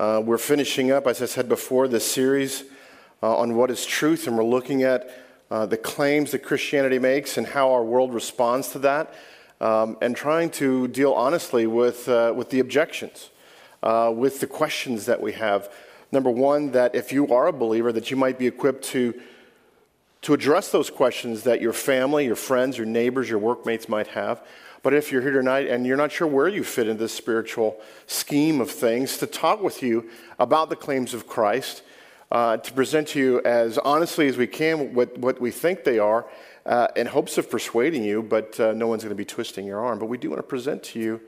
Uh, 0.00 0.18
we're 0.18 0.38
finishing 0.38 0.90
up, 0.90 1.06
as 1.06 1.20
I 1.20 1.26
said 1.26 1.46
before, 1.46 1.86
this 1.86 2.10
series 2.10 2.64
uh, 3.22 3.36
on 3.36 3.54
what 3.54 3.70
is 3.70 3.84
truth, 3.84 4.26
and 4.26 4.34
we're 4.34 4.42
looking 4.42 4.82
at 4.82 5.10
uh, 5.50 5.66
the 5.66 5.76
claims 5.76 6.30
that 6.30 6.38
Christianity 6.38 6.98
makes 6.98 7.36
and 7.36 7.46
how 7.46 7.70
our 7.72 7.84
world 7.84 8.14
responds 8.14 8.68
to 8.68 8.78
that, 8.78 9.12
um, 9.60 9.98
and 10.00 10.16
trying 10.16 10.48
to 10.52 10.88
deal 10.88 11.12
honestly 11.12 11.66
with, 11.66 12.08
uh, 12.08 12.32
with 12.34 12.48
the 12.48 12.60
objections, 12.60 13.28
uh, 13.82 14.10
with 14.16 14.40
the 14.40 14.46
questions 14.46 15.04
that 15.04 15.20
we 15.20 15.32
have. 15.32 15.70
Number 16.10 16.30
one, 16.30 16.70
that 16.70 16.94
if 16.94 17.12
you 17.12 17.28
are 17.34 17.48
a 17.48 17.52
believer, 17.52 17.92
that 17.92 18.10
you 18.10 18.16
might 18.16 18.38
be 18.38 18.46
equipped 18.46 18.84
to, 18.84 19.20
to 20.22 20.32
address 20.32 20.72
those 20.72 20.88
questions 20.88 21.42
that 21.42 21.60
your 21.60 21.74
family, 21.74 22.24
your 22.24 22.36
friends, 22.36 22.78
your 22.78 22.86
neighbors, 22.86 23.28
your 23.28 23.38
workmates 23.38 23.86
might 23.86 24.06
have. 24.06 24.42
But 24.82 24.94
if 24.94 25.12
you're 25.12 25.22
here 25.22 25.32
tonight 25.32 25.68
and 25.68 25.86
you're 25.86 25.96
not 25.96 26.10
sure 26.10 26.26
where 26.26 26.48
you 26.48 26.64
fit 26.64 26.88
in 26.88 26.96
this 26.96 27.12
spiritual 27.12 27.80
scheme 28.06 28.60
of 28.60 28.70
things, 28.70 29.18
to 29.18 29.26
talk 29.26 29.62
with 29.62 29.82
you 29.82 30.08
about 30.38 30.70
the 30.70 30.76
claims 30.76 31.12
of 31.12 31.26
Christ, 31.26 31.82
uh, 32.32 32.56
to 32.56 32.72
present 32.72 33.08
to 33.08 33.18
you 33.18 33.40
as 33.44 33.76
honestly 33.78 34.28
as 34.28 34.36
we 34.36 34.46
can 34.46 34.94
what, 34.94 35.18
what 35.18 35.40
we 35.40 35.50
think 35.50 35.84
they 35.84 35.98
are, 35.98 36.26
uh, 36.64 36.88
in 36.96 37.06
hopes 37.06 37.36
of 37.36 37.50
persuading 37.50 38.04
you, 38.04 38.22
but 38.22 38.58
uh, 38.60 38.72
no 38.72 38.86
one's 38.86 39.02
going 39.02 39.10
to 39.10 39.16
be 39.16 39.24
twisting 39.24 39.66
your 39.66 39.80
arm. 39.80 39.98
But 39.98 40.06
we 40.06 40.18
do 40.18 40.30
want 40.30 40.38
to 40.38 40.44
present 40.44 40.82
to 40.84 41.00
you 41.00 41.20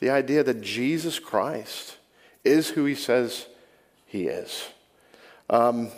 the 0.00 0.10
idea 0.10 0.42
that 0.44 0.60
Jesus 0.60 1.18
Christ 1.18 1.96
is 2.44 2.70
who 2.70 2.84
he 2.84 2.94
says 2.94 3.46
he 4.04 4.26
is. 4.26 4.68
Um, 5.48 5.90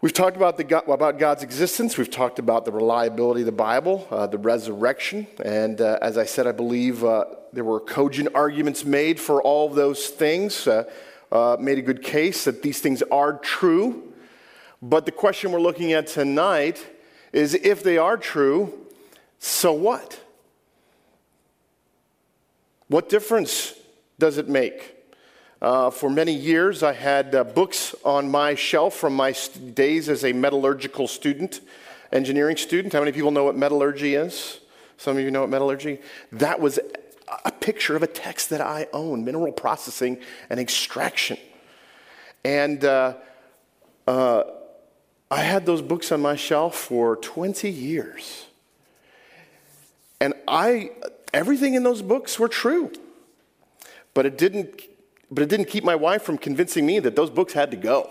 We've 0.00 0.12
talked 0.12 0.36
about, 0.36 0.56
the, 0.56 0.92
about 0.92 1.18
God's 1.18 1.42
existence. 1.42 1.98
We've 1.98 2.08
talked 2.08 2.38
about 2.38 2.64
the 2.64 2.70
reliability 2.70 3.40
of 3.40 3.46
the 3.46 3.52
Bible, 3.52 4.06
uh, 4.12 4.28
the 4.28 4.38
resurrection. 4.38 5.26
And 5.44 5.80
uh, 5.80 5.98
as 6.00 6.16
I 6.16 6.24
said, 6.24 6.46
I 6.46 6.52
believe 6.52 7.02
uh, 7.02 7.24
there 7.52 7.64
were 7.64 7.80
cogent 7.80 8.28
arguments 8.32 8.84
made 8.84 9.18
for 9.18 9.42
all 9.42 9.68
those 9.68 10.06
things, 10.06 10.68
uh, 10.68 10.84
uh, 11.32 11.56
made 11.58 11.78
a 11.78 11.82
good 11.82 12.00
case 12.00 12.44
that 12.44 12.62
these 12.62 12.78
things 12.78 13.02
are 13.10 13.38
true. 13.38 14.12
But 14.80 15.04
the 15.04 15.10
question 15.10 15.50
we're 15.50 15.60
looking 15.60 15.92
at 15.92 16.06
tonight 16.06 16.86
is 17.32 17.54
if 17.54 17.82
they 17.82 17.98
are 17.98 18.16
true, 18.16 18.72
so 19.40 19.72
what? 19.72 20.24
What 22.86 23.08
difference 23.08 23.74
does 24.16 24.38
it 24.38 24.48
make? 24.48 24.97
Uh, 25.60 25.90
for 25.90 26.08
many 26.08 26.32
years, 26.32 26.84
I 26.84 26.92
had 26.92 27.34
uh, 27.34 27.42
books 27.42 27.92
on 28.04 28.30
my 28.30 28.54
shelf 28.54 28.94
from 28.94 29.16
my 29.16 29.32
st- 29.32 29.74
days 29.74 30.08
as 30.08 30.24
a 30.24 30.32
metallurgical 30.32 31.08
student, 31.08 31.60
engineering 32.12 32.56
student. 32.56 32.92
How 32.92 33.00
many 33.00 33.10
people 33.10 33.32
know 33.32 33.42
what 33.42 33.56
metallurgy 33.56 34.14
is? 34.14 34.60
Some 34.98 35.16
of 35.16 35.22
you 35.24 35.32
know 35.32 35.40
what 35.40 35.50
metallurgy? 35.50 35.98
That 36.30 36.60
was 36.60 36.78
a 37.44 37.50
picture 37.50 37.96
of 37.96 38.04
a 38.04 38.06
text 38.06 38.50
that 38.50 38.60
I 38.60 38.86
own 38.92 39.24
mineral 39.24 39.52
processing 39.52 40.20
and 40.48 40.60
extraction. 40.60 41.38
And 42.44 42.84
uh, 42.84 43.14
uh 44.06 44.44
I 45.30 45.42
had 45.42 45.66
those 45.66 45.82
books 45.82 46.10
on 46.10 46.22
my 46.22 46.36
shelf 46.36 46.74
for 46.74 47.16
20 47.16 47.68
years. 47.68 48.46
And 50.20 50.32
I, 50.46 50.92
everything 51.34 51.74
in 51.74 51.82
those 51.82 52.00
books 52.00 52.38
were 52.38 52.48
true. 52.48 52.92
But 54.14 54.24
it 54.24 54.38
didn't 54.38 54.80
but 55.30 55.42
it 55.42 55.48
didn't 55.48 55.66
keep 55.66 55.84
my 55.84 55.94
wife 55.94 56.22
from 56.22 56.38
convincing 56.38 56.86
me 56.86 56.98
that 57.00 57.16
those 57.16 57.30
books 57.30 57.52
had 57.52 57.70
to 57.70 57.76
go. 57.76 58.10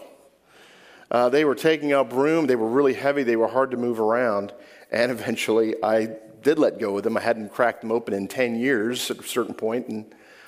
Uh, 1.10 1.30
they 1.30 1.46
were 1.46 1.56
taking 1.56 1.94
up 1.94 2.12
room, 2.12 2.48
they 2.48 2.56
were 2.56 2.68
really 2.68 2.94
heavy, 2.94 3.24
they 3.24 3.36
were 3.36 3.48
hard 3.48 3.72
to 3.72 3.78
move 3.78 4.00
around, 4.00 4.54
and 4.92 5.12
eventually 5.12 5.76
I 5.82 6.18
did 6.42 6.60
let 6.60 6.80
go 6.80 6.98
of 6.98 7.04
them. 7.04 7.18
I 7.18 7.22
hadn't 7.22 7.50
cracked 7.54 7.82
them 7.82 7.92
open 7.92 8.14
in 8.14 8.28
10 8.28 8.56
years 8.56 9.10
at 9.10 9.20
a 9.20 9.24
certain 9.24 9.54
point, 9.54 9.88
and 9.88 10.06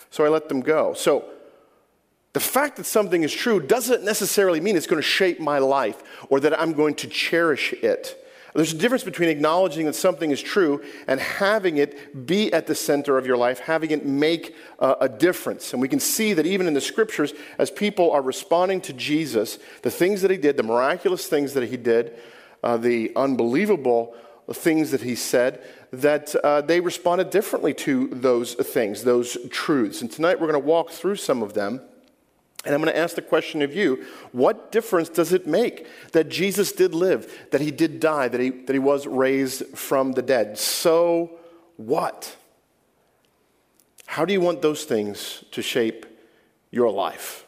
so 0.10 0.26
I 0.26 0.30
let 0.30 0.50
them 0.50 0.62
go. 0.62 0.94
So 0.94 1.26
the 2.34 2.40
fact 2.40 2.78
that 2.78 2.86
something 2.86 3.24
is 3.24 3.34
true 3.34 3.60
doesn't 3.60 4.04
necessarily 4.04 4.60
mean 4.60 4.76
it's 4.76 4.88
going 4.88 5.02
to 5.02 5.08
shape 5.08 5.40
my 5.40 5.60
life 5.60 6.04
or 6.30 6.40
that 6.42 6.60
I'm 6.60 6.74
going 6.74 6.96
to 6.96 7.08
cherish 7.08 7.74
it. 7.74 8.24
There's 8.56 8.74
a 8.74 8.78
difference 8.78 9.04
between 9.04 9.30
acknowledging 9.30 9.86
that 9.86 9.96
something 9.96 10.32
is 10.32 10.42
true 10.42 10.84
and 11.08 11.20
having 11.20 11.78
it 11.78 12.26
be 12.26 12.52
at 12.52 12.68
the 12.68 12.76
center 12.76 13.18
of 13.18 13.26
your 13.26 13.38
life, 13.38 13.60
having 13.60 13.92
it 13.92 14.06
make 14.06 14.56
a, 14.80 14.96
a 15.02 15.10
difference. 15.10 15.74
And 15.74 15.82
we 15.82 15.88
can 15.88 16.00
see 16.00 16.34
that 16.34 16.46
even 16.46 16.68
in 16.68 16.74
the 16.74 16.82
scriptures, 16.82 17.34
as 17.58 17.70
people 17.70 18.12
are 18.12 18.22
responding 18.22 18.82
to 18.82 18.94
Jesus, 18.94 19.60
the 19.84 19.92
things 19.92 20.22
that 20.22 20.32
he 20.32 20.38
did, 20.38 20.58
the 20.58 20.64
miraculous 20.64 21.28
things 21.28 21.54
that 21.54 21.70
he 21.70 21.78
did, 21.78 22.18
uh, 22.64 22.78
the 22.78 23.12
unbelievable 23.16 24.16
things 24.52 24.92
that 24.92 25.02
he 25.02 25.16
said, 25.16 25.62
that 25.92 26.36
uh, 26.36 26.62
they 26.62 26.80
responded 26.80 27.30
differently 27.30 27.74
to 27.74 28.08
those 28.08 28.56
things, 28.56 29.04
those 29.04 29.38
truths. 29.50 30.02
And 30.02 30.12
tonight 30.12 30.40
we're 30.40 30.52
going 30.52 30.62
to 30.62 30.68
walk 30.68 30.90
through 30.90 31.16
some 31.16 31.44
of 31.44 31.54
them. 31.54 31.82
And 32.66 32.76
I'm 32.76 32.82
going 32.82 32.94
to 32.94 33.00
ask 33.00 33.16
the 33.16 33.22
question 33.22 33.62
of 33.62 33.74
you 33.74 34.06
what 34.32 34.72
difference 34.72 35.10
does 35.10 35.32
it 35.32 35.48
make 35.48 35.88
that 36.12 36.30
Jesus 36.30 36.72
did 36.72 36.94
live, 36.94 37.48
that 37.52 37.62
he 37.62 37.72
did 37.72 38.00
die, 38.00 38.28
that 38.28 38.40
he, 38.40 38.50
that 38.50 38.74
he 38.74 38.80
was 38.80 39.08
raised 39.08 39.66
from 39.78 40.12
the 40.12 40.22
dead? 40.22 40.58
So 40.58 41.40
what? 41.78 42.36
How 44.06 44.26
do 44.26 44.34
you 44.34 44.42
want 44.42 44.62
those 44.62 44.84
things 44.84 45.46
to 45.52 45.62
shape 45.62 46.06
your 46.72 46.92
life? 46.92 47.46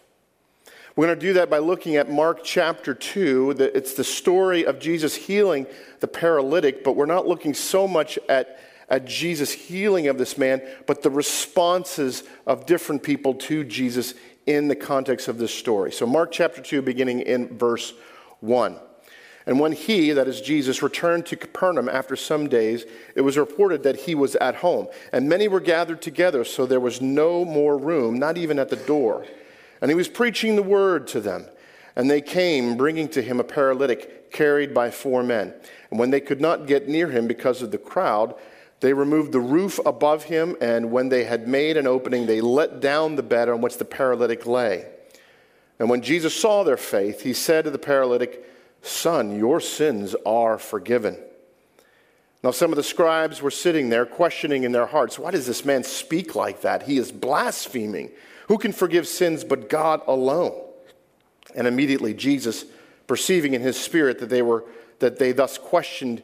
We're 0.95 1.07
going 1.07 1.19
to 1.19 1.25
do 1.25 1.33
that 1.33 1.49
by 1.49 1.59
looking 1.59 1.95
at 1.95 2.11
Mark 2.11 2.43
chapter 2.43 2.93
2. 2.93 3.51
It's 3.59 3.93
the 3.93 4.03
story 4.03 4.65
of 4.65 4.79
Jesus 4.79 5.15
healing 5.15 5.65
the 6.01 6.07
paralytic, 6.07 6.83
but 6.83 6.95
we're 6.95 7.05
not 7.05 7.27
looking 7.27 7.53
so 7.53 7.87
much 7.87 8.19
at, 8.27 8.59
at 8.89 9.05
Jesus' 9.05 9.51
healing 9.51 10.07
of 10.07 10.17
this 10.17 10.37
man, 10.37 10.61
but 10.87 11.01
the 11.01 11.09
responses 11.09 12.23
of 12.45 12.65
different 12.65 13.03
people 13.03 13.33
to 13.35 13.63
Jesus' 13.63 14.13
in 14.45 14.67
the 14.67 14.75
context 14.75 15.27
of 15.27 15.37
this 15.37 15.53
story. 15.53 15.91
So, 15.91 16.05
Mark 16.05 16.31
chapter 16.31 16.61
2, 16.61 16.81
beginning 16.81 17.21
in 17.21 17.57
verse 17.57 17.93
1. 18.39 18.77
And 19.45 19.59
when 19.59 19.71
he, 19.71 20.11
that 20.11 20.27
is 20.27 20.39
Jesus, 20.39 20.83
returned 20.83 21.25
to 21.27 21.35
Capernaum 21.35 21.89
after 21.89 22.15
some 22.15 22.47
days, 22.47 22.85
it 23.15 23.21
was 23.21 23.37
reported 23.37 23.83
that 23.83 24.01
he 24.01 24.13
was 24.13 24.35
at 24.35 24.55
home. 24.55 24.87
And 25.11 25.27
many 25.27 25.47
were 25.47 25.59
gathered 25.59 26.01
together, 26.01 26.43
so 26.43 26.65
there 26.65 26.79
was 26.79 27.01
no 27.01 27.43
more 27.43 27.77
room, 27.77 28.19
not 28.19 28.37
even 28.37 28.59
at 28.59 28.69
the 28.69 28.75
door. 28.75 29.25
And 29.81 29.89
he 29.89 29.95
was 29.95 30.07
preaching 30.07 30.55
the 30.55 30.63
word 30.63 31.07
to 31.07 31.19
them. 31.21 31.45
And 31.95 32.09
they 32.09 32.21
came, 32.21 32.77
bringing 32.77 33.09
to 33.09 33.21
him 33.21 33.39
a 33.39 33.43
paralytic 33.43 34.31
carried 34.31 34.73
by 34.73 34.91
four 34.91 35.23
men. 35.23 35.53
And 35.89 35.99
when 35.99 36.11
they 36.11 36.21
could 36.21 36.39
not 36.39 36.67
get 36.67 36.87
near 36.87 37.09
him 37.09 37.27
because 37.27 37.61
of 37.61 37.71
the 37.71 37.77
crowd, 37.77 38.35
they 38.81 38.93
removed 38.93 39.31
the 39.31 39.39
roof 39.39 39.79
above 39.85 40.23
him, 40.23 40.57
and 40.59 40.91
when 40.91 41.09
they 41.09 41.23
had 41.23 41.47
made 41.47 41.77
an 41.77 41.87
opening, 41.87 42.25
they 42.25 42.41
let 42.41 42.79
down 42.79 43.15
the 43.15 43.23
bed 43.23 43.47
on 43.47 43.61
which 43.61 43.77
the 43.77 43.85
paralytic 43.85 44.45
lay. 44.45 44.87
And 45.79 45.89
when 45.89 46.01
Jesus 46.01 46.35
saw 46.35 46.63
their 46.63 46.77
faith, 46.77 47.21
he 47.21 47.33
said 47.33 47.63
to 47.65 47.71
the 47.71 47.79
paralytic, 47.79 48.43
Son, 48.81 49.37
your 49.37 49.59
sins 49.59 50.15
are 50.25 50.57
forgiven. 50.57 51.17
Now, 52.43 52.49
some 52.49 52.71
of 52.71 52.75
the 52.75 52.83
scribes 52.83 53.39
were 53.39 53.51
sitting 53.51 53.89
there, 53.89 54.07
questioning 54.07 54.63
in 54.63 54.71
their 54.71 54.87
hearts, 54.87 55.19
Why 55.19 55.29
does 55.29 55.45
this 55.45 55.63
man 55.63 55.83
speak 55.83 56.35
like 56.35 56.61
that? 56.61 56.83
He 56.83 56.97
is 56.97 57.11
blaspheming. 57.11 58.09
Who 58.47 58.57
can 58.57 58.73
forgive 58.73 59.07
sins 59.07 59.43
but 59.43 59.69
God 59.69 60.01
alone? 60.07 60.59
And 61.55 61.67
immediately 61.67 62.15
Jesus, 62.15 62.65
perceiving 63.05 63.53
in 63.53 63.61
his 63.61 63.79
spirit 63.79 64.19
that 64.19 64.29
they 64.29 64.41
were 64.41 64.65
that 64.99 65.19
they 65.19 65.31
thus 65.31 65.57
questioned 65.57 66.23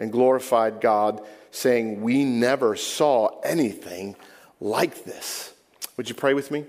and 0.00 0.10
glorified 0.10 0.80
God, 0.80 1.22
saying, 1.52 2.00
We 2.00 2.24
never 2.24 2.74
saw 2.74 3.40
anything 3.42 4.16
like 4.60 5.04
this. 5.04 5.52
Would 5.96 6.08
you 6.08 6.14
pray 6.14 6.34
with 6.34 6.50
me? 6.50 6.64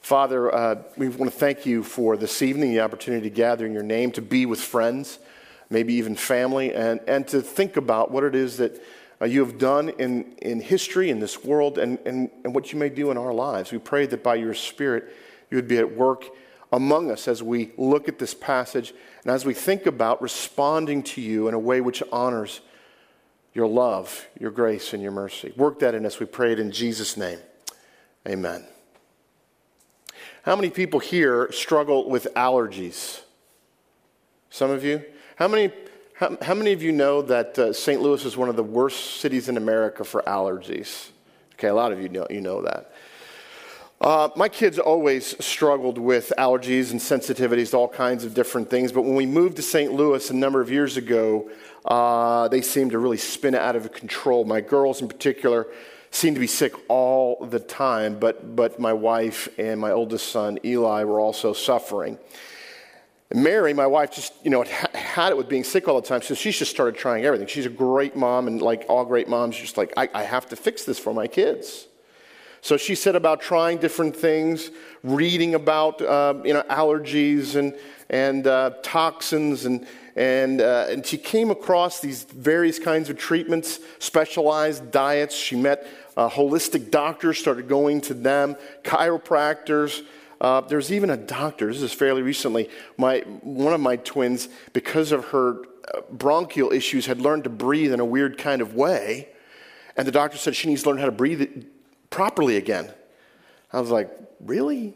Father, 0.00 0.54
uh, 0.54 0.82
we 0.96 1.08
want 1.08 1.30
to 1.30 1.38
thank 1.38 1.66
you 1.66 1.82
for 1.82 2.16
this 2.16 2.40
evening, 2.40 2.70
the 2.70 2.80
opportunity 2.80 3.28
to 3.28 3.34
gather 3.34 3.66
in 3.66 3.74
your 3.74 3.82
name, 3.82 4.12
to 4.12 4.22
be 4.22 4.46
with 4.46 4.60
friends, 4.60 5.18
maybe 5.68 5.94
even 5.94 6.14
family, 6.14 6.72
and, 6.72 7.00
and 7.06 7.28
to 7.28 7.42
think 7.42 7.76
about 7.76 8.10
what 8.10 8.24
it 8.24 8.34
is 8.34 8.56
that 8.56 8.80
uh, 9.20 9.26
you 9.26 9.44
have 9.44 9.58
done 9.58 9.90
in, 9.90 10.32
in 10.40 10.60
history, 10.60 11.10
in 11.10 11.20
this 11.20 11.44
world, 11.44 11.76
and, 11.76 11.98
and, 12.06 12.30
and 12.44 12.54
what 12.54 12.72
you 12.72 12.78
may 12.78 12.88
do 12.88 13.10
in 13.10 13.18
our 13.18 13.34
lives. 13.34 13.70
We 13.70 13.78
pray 13.78 14.06
that 14.06 14.22
by 14.22 14.36
your 14.36 14.54
Spirit, 14.54 15.14
you 15.50 15.56
would 15.56 15.68
be 15.68 15.78
at 15.78 15.96
work 15.96 16.24
among 16.72 17.10
us 17.10 17.26
as 17.26 17.42
we 17.42 17.72
look 17.76 18.08
at 18.08 18.18
this 18.18 18.34
passage 18.34 18.94
and 19.22 19.32
as 19.32 19.44
we 19.44 19.54
think 19.54 19.86
about 19.86 20.22
responding 20.22 21.02
to 21.02 21.20
you 21.20 21.48
in 21.48 21.54
a 21.54 21.58
way 21.58 21.80
which 21.80 22.02
honors 22.12 22.60
your 23.52 23.66
love, 23.66 24.26
your 24.38 24.50
grace, 24.50 24.92
and 24.92 25.02
your 25.02 25.12
mercy. 25.12 25.52
Work 25.56 25.80
that 25.80 25.94
in 25.94 26.06
us, 26.06 26.20
we 26.20 26.26
pray 26.26 26.52
it 26.52 26.60
in 26.60 26.70
Jesus' 26.70 27.16
name. 27.16 27.38
Amen. 28.28 28.64
How 30.42 30.56
many 30.56 30.70
people 30.70 31.00
here 31.00 31.50
struggle 31.52 32.08
with 32.08 32.28
allergies? 32.34 33.20
Some 34.50 34.70
of 34.70 34.84
you? 34.84 35.02
How 35.36 35.48
many, 35.48 35.72
how, 36.14 36.36
how 36.42 36.54
many 36.54 36.72
of 36.72 36.82
you 36.82 36.92
know 36.92 37.22
that 37.22 37.58
uh, 37.58 37.72
St. 37.72 38.00
Louis 38.00 38.24
is 38.24 38.36
one 38.36 38.48
of 38.48 38.56
the 38.56 38.62
worst 38.62 39.20
cities 39.20 39.48
in 39.48 39.56
America 39.56 40.04
for 40.04 40.22
allergies? 40.22 41.08
Okay, 41.54 41.68
a 41.68 41.74
lot 41.74 41.92
of 41.92 42.00
you 42.00 42.08
know, 42.08 42.26
you 42.30 42.40
know 42.40 42.62
that. 42.62 42.92
Uh, 44.00 44.30
my 44.34 44.48
kids 44.48 44.78
always 44.78 45.36
struggled 45.44 45.98
with 45.98 46.32
allergies 46.38 46.90
and 46.90 46.98
sensitivities 46.98 47.72
to 47.72 47.76
all 47.76 47.88
kinds 47.88 48.24
of 48.24 48.32
different 48.32 48.70
things, 48.70 48.92
but 48.92 49.02
when 49.02 49.14
we 49.14 49.26
moved 49.26 49.56
to 49.56 49.62
St. 49.62 49.92
Louis 49.92 50.30
a 50.30 50.34
number 50.34 50.62
of 50.62 50.70
years 50.70 50.96
ago, 50.96 51.50
uh, 51.84 52.48
they 52.48 52.62
seemed 52.62 52.92
to 52.92 52.98
really 52.98 53.18
spin 53.18 53.54
out 53.54 53.76
of 53.76 53.92
control. 53.92 54.46
My 54.46 54.62
girls, 54.62 55.02
in 55.02 55.08
particular, 55.08 55.66
seemed 56.10 56.34
to 56.36 56.40
be 56.40 56.46
sick 56.46 56.72
all 56.88 57.44
the 57.44 57.60
time, 57.60 58.18
but, 58.18 58.56
but 58.56 58.80
my 58.80 58.94
wife 58.94 59.50
and 59.58 59.78
my 59.78 59.90
oldest 59.90 60.32
son, 60.32 60.58
Eli, 60.64 61.04
were 61.04 61.20
also 61.20 61.52
suffering. 61.52 62.18
Mary, 63.34 63.74
my 63.74 63.86
wife, 63.86 64.12
just, 64.12 64.32
you 64.42 64.50
know, 64.50 64.62
had 64.94 65.28
it 65.28 65.36
with 65.36 65.48
being 65.48 65.62
sick 65.62 65.88
all 65.88 66.00
the 66.00 66.08
time, 66.08 66.22
so 66.22 66.34
she 66.34 66.52
just 66.52 66.70
started 66.70 66.98
trying 66.98 67.26
everything. 67.26 67.46
She's 67.46 67.66
a 67.66 67.68
great 67.68 68.16
mom, 68.16 68.46
and 68.46 68.62
like 68.62 68.86
all 68.88 69.04
great 69.04 69.28
moms, 69.28 69.58
just 69.58 69.76
like, 69.76 69.92
I, 69.94 70.08
I 70.14 70.22
have 70.22 70.48
to 70.48 70.56
fix 70.56 70.84
this 70.84 70.98
for 70.98 71.12
my 71.12 71.26
kids. 71.26 71.86
So 72.62 72.76
she 72.76 72.94
said 72.94 73.16
about 73.16 73.40
trying 73.40 73.78
different 73.78 74.14
things, 74.14 74.70
reading 75.02 75.54
about 75.54 76.00
uh, 76.02 76.34
you 76.44 76.52
know 76.52 76.62
allergies 76.62 77.56
and 77.56 77.74
and 78.10 78.46
uh, 78.46 78.72
toxins 78.82 79.64
and 79.64 79.86
and 80.16 80.60
uh, 80.60 80.86
and 80.88 81.06
she 81.06 81.16
came 81.16 81.50
across 81.50 82.00
these 82.00 82.24
various 82.24 82.78
kinds 82.78 83.08
of 83.08 83.16
treatments, 83.16 83.80
specialized 83.98 84.90
diets. 84.90 85.34
She 85.34 85.56
met 85.56 85.86
uh, 86.16 86.28
holistic 86.28 86.90
doctors, 86.90 87.38
started 87.38 87.68
going 87.68 88.00
to 88.02 88.14
them, 88.14 88.56
chiropractors. 88.82 90.02
Uh, 90.40 90.60
there's 90.62 90.92
even 90.92 91.10
a 91.10 91.16
doctor. 91.16 91.72
This 91.72 91.82
is 91.82 91.92
fairly 91.92 92.22
recently. 92.22 92.68
My 92.96 93.20
one 93.42 93.72
of 93.72 93.80
my 93.80 93.96
twins, 93.96 94.48
because 94.72 95.12
of 95.12 95.26
her 95.26 95.62
uh, 95.94 96.00
bronchial 96.10 96.72
issues, 96.72 97.06
had 97.06 97.20
learned 97.20 97.44
to 97.44 97.50
breathe 97.50 97.92
in 97.92 98.00
a 98.00 98.04
weird 98.04 98.36
kind 98.36 98.60
of 98.60 98.74
way, 98.74 99.28
and 99.96 100.06
the 100.06 100.12
doctor 100.12 100.36
said 100.36 100.54
she 100.54 100.68
needs 100.68 100.82
to 100.82 100.90
learn 100.90 100.98
how 100.98 101.06
to 101.06 101.12
breathe 101.12 101.64
properly 102.10 102.56
again. 102.56 102.92
I 103.72 103.80
was 103.80 103.90
like, 103.90 104.10
really? 104.40 104.94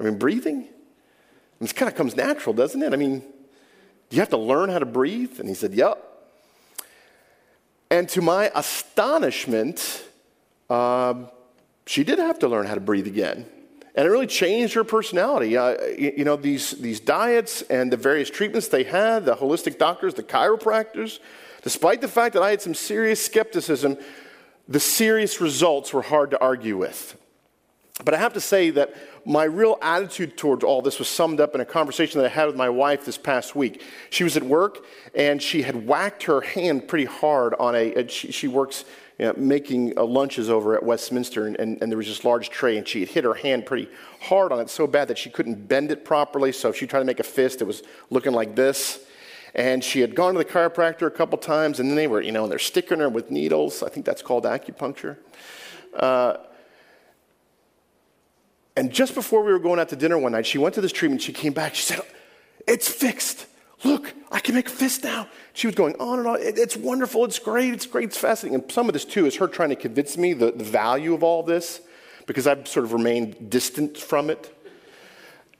I 0.00 0.04
mean, 0.04 0.18
breathing? 0.18 0.68
This 1.60 1.72
kind 1.72 1.90
of 1.90 1.96
comes 1.96 2.16
natural, 2.16 2.54
doesn't 2.54 2.82
it? 2.82 2.92
I 2.92 2.96
mean, 2.96 3.20
do 4.10 4.16
you 4.16 4.20
have 4.20 4.30
to 4.30 4.36
learn 4.36 4.70
how 4.70 4.78
to 4.78 4.86
breathe? 4.86 5.38
And 5.40 5.48
he 5.48 5.54
said, 5.54 5.72
yep. 5.72 6.02
And 7.90 8.08
to 8.10 8.22
my 8.22 8.50
astonishment, 8.54 10.04
um, 10.68 11.28
she 11.86 12.02
did 12.02 12.18
have 12.18 12.38
to 12.40 12.48
learn 12.48 12.66
how 12.66 12.74
to 12.74 12.80
breathe 12.80 13.06
again. 13.06 13.46
And 13.94 14.06
it 14.06 14.10
really 14.10 14.26
changed 14.26 14.74
her 14.74 14.84
personality. 14.84 15.56
Uh, 15.56 15.80
you, 15.96 16.12
you 16.18 16.24
know, 16.24 16.36
these, 16.36 16.72
these 16.72 16.98
diets 16.98 17.62
and 17.62 17.92
the 17.92 17.96
various 17.96 18.28
treatments 18.28 18.68
they 18.68 18.82
had, 18.82 19.24
the 19.24 19.36
holistic 19.36 19.78
doctors, 19.78 20.14
the 20.14 20.22
chiropractors, 20.22 21.20
despite 21.62 22.00
the 22.00 22.08
fact 22.08 22.34
that 22.34 22.42
I 22.42 22.50
had 22.50 22.60
some 22.60 22.74
serious 22.74 23.24
skepticism, 23.24 23.96
the 24.68 24.80
serious 24.80 25.40
results 25.40 25.92
were 25.92 26.02
hard 26.02 26.30
to 26.30 26.40
argue 26.40 26.76
with. 26.76 27.18
But 28.04 28.14
I 28.14 28.18
have 28.18 28.32
to 28.32 28.40
say 28.40 28.70
that 28.70 28.94
my 29.24 29.44
real 29.44 29.78
attitude 29.80 30.36
towards 30.36 30.64
all 30.64 30.82
this 30.82 30.98
was 30.98 31.08
summed 31.08 31.40
up 31.40 31.54
in 31.54 31.60
a 31.60 31.64
conversation 31.64 32.20
that 32.20 32.26
I 32.26 32.34
had 32.34 32.46
with 32.46 32.56
my 32.56 32.68
wife 32.68 33.04
this 33.04 33.16
past 33.16 33.54
week. 33.54 33.82
She 34.10 34.24
was 34.24 34.36
at 34.36 34.42
work 34.42 34.84
and 35.14 35.40
she 35.40 35.62
had 35.62 35.86
whacked 35.86 36.24
her 36.24 36.40
hand 36.40 36.88
pretty 36.88 37.04
hard 37.04 37.54
on 37.54 37.74
a, 37.74 37.94
a 37.94 38.08
she, 38.08 38.32
she, 38.32 38.48
works 38.48 38.84
you 39.18 39.26
know, 39.26 39.34
making 39.36 39.96
uh, 39.96 40.04
lunches 40.04 40.50
over 40.50 40.74
at 40.74 40.82
Westminster, 40.82 41.46
and, 41.46 41.56
and, 41.60 41.80
and, 41.80 41.90
there 41.90 41.96
was 41.96 42.08
this 42.08 42.24
large 42.24 42.50
tray, 42.50 42.76
and 42.76 42.88
she 42.88 42.98
had 42.98 43.08
hit 43.08 43.22
her 43.22 43.34
hand 43.34 43.64
pretty 43.64 43.88
hard 44.20 44.50
on 44.50 44.58
it 44.58 44.68
so 44.68 44.88
bad 44.88 45.06
that 45.06 45.16
she 45.16 45.30
couldn't 45.30 45.68
bend 45.68 45.92
it 45.92 46.04
properly. 46.04 46.50
So 46.50 46.68
if 46.70 46.76
she 46.76 46.86
tried 46.88 46.98
to 46.98 47.04
make 47.04 47.20
a 47.20 47.24
fist, 47.24 47.62
it 47.62 47.64
was 47.64 47.84
looking 48.10 48.32
like 48.32 48.56
this. 48.56 49.03
And 49.54 49.84
she 49.84 50.00
had 50.00 50.14
gone 50.14 50.34
to 50.34 50.38
the 50.38 50.44
chiropractor 50.44 51.06
a 51.06 51.10
couple 51.10 51.38
times, 51.38 51.78
and 51.78 51.88
then 51.88 51.96
they 51.96 52.08
were, 52.08 52.20
you 52.20 52.32
know, 52.32 52.42
and 52.42 52.50
they're 52.50 52.58
sticking 52.58 52.98
her 52.98 53.08
with 53.08 53.30
needles. 53.30 53.82
I 53.82 53.88
think 53.88 54.04
that's 54.04 54.22
called 54.22 54.44
acupuncture. 54.44 55.16
Uh, 55.94 56.38
and 58.76 58.92
just 58.92 59.14
before 59.14 59.44
we 59.44 59.52
were 59.52 59.60
going 59.60 59.78
out 59.78 59.88
to 59.90 59.96
dinner 59.96 60.18
one 60.18 60.32
night, 60.32 60.46
she 60.46 60.58
went 60.58 60.74
to 60.74 60.80
this 60.80 60.92
treatment. 60.92 61.22
She 61.22 61.32
came 61.32 61.52
back. 61.52 61.74
She 61.76 61.84
said, 61.84 62.00
It's 62.66 62.88
fixed. 62.88 63.46
Look, 63.84 64.12
I 64.32 64.40
can 64.40 64.54
make 64.54 64.66
a 64.66 64.72
fist 64.72 65.04
now. 65.04 65.28
She 65.52 65.66
was 65.66 65.76
going 65.76 65.94
on 66.00 66.18
and 66.18 66.26
on. 66.26 66.40
It, 66.40 66.58
it's 66.58 66.76
wonderful. 66.76 67.24
It's 67.24 67.38
great. 67.38 67.72
It's 67.72 67.86
great. 67.86 68.06
It's 68.06 68.18
fascinating. 68.18 68.60
And 68.60 68.72
some 68.72 68.88
of 68.88 68.94
this, 68.94 69.04
too, 69.04 69.26
is 69.26 69.36
her 69.36 69.46
trying 69.46 69.68
to 69.68 69.76
convince 69.76 70.16
me 70.16 70.32
the, 70.32 70.50
the 70.50 70.64
value 70.64 71.14
of 71.14 71.22
all 71.22 71.42
this 71.42 71.80
because 72.26 72.46
I've 72.46 72.66
sort 72.66 72.84
of 72.84 72.92
remained 72.92 73.50
distant 73.50 73.98
from 73.98 74.30
it. 74.30 74.53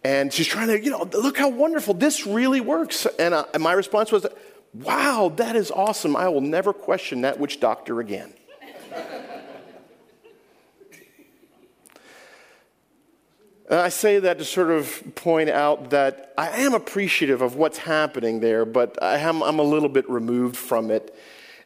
And 0.04 0.30
she's 0.30 0.46
trying 0.46 0.68
to, 0.68 0.78
you 0.78 0.90
know, 0.90 1.08
look 1.14 1.38
how 1.38 1.48
wonderful. 1.48 1.94
This 1.94 2.26
really 2.26 2.60
works. 2.60 3.06
And, 3.18 3.32
uh, 3.32 3.46
and 3.54 3.62
my 3.62 3.72
response 3.72 4.12
was, 4.12 4.26
wow, 4.74 5.32
that 5.36 5.56
is 5.56 5.70
awesome. 5.70 6.14
I 6.14 6.28
will 6.28 6.42
never 6.42 6.74
question 6.74 7.22
that 7.22 7.40
witch 7.40 7.58
doctor 7.58 8.00
again. 8.00 8.34
I 13.70 13.88
say 13.88 14.18
that 14.18 14.36
to 14.38 14.44
sort 14.44 14.70
of 14.70 15.02
point 15.14 15.48
out 15.48 15.88
that 15.90 16.34
I 16.36 16.60
am 16.60 16.74
appreciative 16.74 17.40
of 17.40 17.56
what's 17.56 17.78
happening 17.78 18.40
there, 18.40 18.66
but 18.66 19.02
I 19.02 19.16
am, 19.18 19.42
I'm 19.42 19.58
a 19.58 19.62
little 19.62 19.88
bit 19.88 20.08
removed 20.10 20.56
from 20.56 20.90
it. 20.90 21.16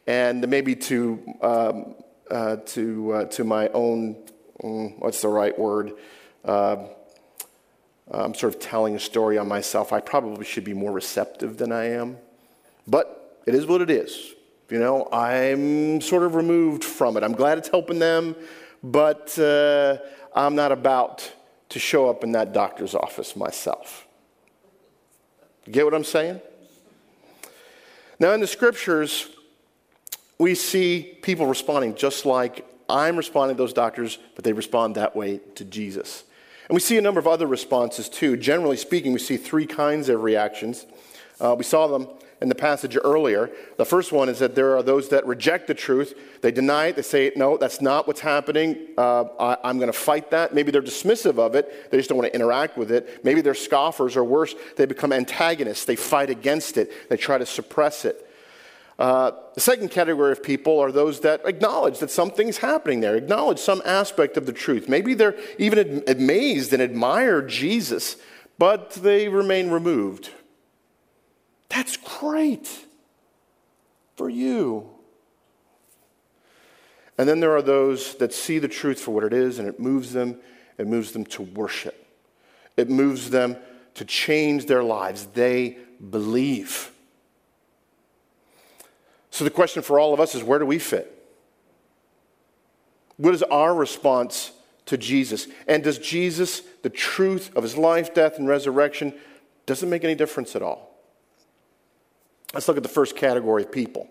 And 0.06 0.46
maybe 0.49 0.76
to, 0.76 1.20
um, 1.43 1.96
uh, 2.31 2.58
to, 2.67 3.12
uh, 3.12 3.25
to 3.25 3.43
my 3.43 3.69
own, 3.70 4.17
um, 4.62 5.00
what's 5.00 5.23
the 5.23 5.29
right 5.29 5.58
word? 5.58 5.94
Uh, 6.44 6.84
I'm 8.10 8.34
sort 8.34 8.55
of 8.55 8.60
telling 8.60 8.96
a 8.96 9.00
story 9.00 9.38
on 9.38 9.49
myself. 9.49 9.93
I 9.93 10.00
probably 10.00 10.44
should 10.44 10.64
be 10.64 10.75
more 10.75 10.93
receptive 10.93 11.58
than 11.58 11.72
I 11.72 11.90
am. 11.90 12.16
But 12.87 13.43
it 13.46 13.55
is 13.55 13.66
what 13.66 13.81
it 13.81 13.90
is. 13.90 14.34
You 14.70 14.78
know, 14.78 15.08
I'm 15.12 16.00
sort 16.00 16.22
of 16.22 16.34
removed 16.34 16.84
from 16.84 17.16
it. 17.16 17.22
I'm 17.22 17.32
glad 17.32 17.58
it's 17.58 17.69
helping 17.69 17.99
them, 17.99 18.37
but 18.82 19.38
uh, 19.38 19.96
I'm 20.34 20.55
not 20.55 20.72
about 20.72 21.31
to 21.70 21.78
show 21.78 22.08
up 22.08 22.22
in 22.25 22.32
that 22.32 22.52
doctor's 22.52 22.94
office 22.94 23.37
myself. 23.37 24.06
get 25.70 25.84
what 25.84 25.94
I'm 25.94 26.05
saying? 26.05 26.40
Now, 28.20 28.32
in 28.32 28.40
the 28.40 28.46
scriptures, 28.46 29.28
we 30.38 30.55
see 30.55 31.16
people 31.22 31.46
responding 31.46 31.94
just 31.94 32.26
like 32.26 32.66
I'm 32.88 33.16
responding 33.16 33.56
to 33.56 33.62
those 33.62 33.72
doctors, 33.72 34.19
but 34.34 34.44
they 34.44 34.52
respond 34.52 34.94
that 34.94 35.14
way 35.14 35.40
to 35.56 35.64
Jesus. 35.64 36.25
And 36.69 36.75
we 36.75 36.81
see 36.81 36.99
a 36.99 37.00
number 37.00 37.19
of 37.19 37.26
other 37.26 37.47
responses 37.47 38.09
too. 38.09 38.37
Generally 38.37 38.76
speaking, 38.76 39.12
we 39.12 39.19
see 39.19 39.37
three 39.37 39.67
kinds 39.67 40.08
of 40.08 40.22
reactions. 40.22 40.87
Uh, 41.41 41.55
we 41.56 41.65
saw 41.65 41.87
them 41.87 42.08
in 42.41 42.48
the 42.48 42.55
passage 42.55 42.96
earlier. 43.03 43.51
The 43.79 43.84
first 43.84 44.13
one 44.13 44.29
is 44.29 44.39
that 44.39 44.55
there 44.55 44.77
are 44.77 44.82
those 44.82 45.08
that 45.08 45.27
reject 45.27 45.67
the 45.67 45.75
truth. 45.75 46.15
They 46.43 46.53
deny 46.53 46.89
it. 46.89 46.96
They 46.96 47.03
say, 47.03 47.32
no, 47.37 47.56
that's 47.56 47.81
not 47.81 48.06
what's 48.06 48.20
happening. 48.20 48.89
Uh, 48.96 49.25
I, 49.41 49.70
am 49.70 49.79
going 49.79 49.91
to 49.91 49.98
fight 49.98 50.31
that. 50.31 50.55
Maybe 50.55 50.70
they're 50.70 50.82
dismissive 50.82 51.39
of 51.39 51.55
it. 51.55 51.91
They 51.91 51.96
just 51.96 52.08
don't 52.08 52.19
want 52.19 52.31
to 52.31 52.34
interact 52.34 52.77
with 52.77 52.93
it. 52.93 53.25
Maybe 53.25 53.41
they're 53.41 53.55
scoffers 53.55 54.17
or 54.17 54.25
worse, 54.25 54.55
they 54.77 54.87
become 54.87 55.13
antagonists. 55.13 55.84
They 55.84 55.96
fight 55.96 56.31
against 56.31 56.77
it. 56.77 57.08
They 57.08 57.17
try 57.17 57.39
to 57.39 57.46
suppress 57.46 58.05
it. 58.05 58.28
Uh, 58.98 59.31
the 59.55 59.60
second 59.60 59.90
category 59.90 60.32
of 60.32 60.43
people 60.43 60.81
are 60.81 60.90
those 60.90 61.20
that 61.20 61.40
acknowledge 61.46 62.00
that 62.00 62.10
something's 62.10 62.58
happening 62.58 63.00
there, 63.00 63.14
acknowledge 63.14 63.60
some 63.60 63.81
aspect 63.84 64.36
of 64.36 64.44
the 64.44 64.52
truth. 64.52 64.88
Maybe 64.88 65.14
they're 65.14 65.36
even 65.56 66.02
amazed 66.08 66.72
and 66.72 66.82
admire 66.82 67.40
Jesus, 67.43 68.17
but 68.58 68.90
they 68.90 69.28
remain 69.28 69.70
removed. 69.70 70.31
That's 71.69 71.96
great 71.96 72.86
for 74.17 74.28
you. 74.28 74.90
And 77.17 77.28
then 77.28 77.38
there 77.38 77.55
are 77.56 77.62
those 77.62 78.17
that 78.17 78.32
see 78.32 78.58
the 78.58 78.69
truth 78.69 79.00
for 79.00 79.12
what 79.12 79.24
it 79.24 79.32
is, 79.32 79.60
and 79.60 79.69
it 79.69 79.78
moves 79.78 80.12
them. 80.12 80.40
It 80.76 80.86
moves 80.86 81.12
them 81.12 81.24
to 81.26 81.43
worship. 81.43 82.06
It 82.76 82.88
moves 82.88 83.31
them 83.31 83.56
to 83.94 84.05
change 84.05 84.67
their 84.67 84.82
lives. 84.82 85.26
They 85.26 85.78
believe. 86.10 86.93
So 89.39 89.45
the 89.45 89.51
question 89.51 89.85
for 89.85 90.01
all 90.01 90.13
of 90.13 90.19
us 90.19 90.35
is 90.35 90.43
where 90.43 90.59
do 90.59 90.67
we 90.67 90.81
fit? 90.81 91.15
What 93.19 93.35
is 93.35 93.45
our 93.45 93.73
response 93.73 94.51
to 94.87 94.99
Jesus? 94.99 95.47
And 95.69 95.85
does 95.85 95.97
Jesus, 95.99 96.63
the 96.83 96.91
truth 96.91 97.55
of 97.55 97.63
his 97.63 97.77
life, 97.77 98.13
death, 98.13 98.41
and 98.41 98.49
resurrection, 98.49 99.15
doesn't 99.65 99.89
make 99.89 100.03
any 100.03 100.17
difference 100.17 100.57
at 100.57 100.63
all? 100.63 100.93
Let's 102.53 102.67
look 102.67 102.79
at 102.79 102.83
the 102.83 102.89
first 102.89 103.15
category 103.15 103.63
of 103.63 103.71
people. 103.71 104.09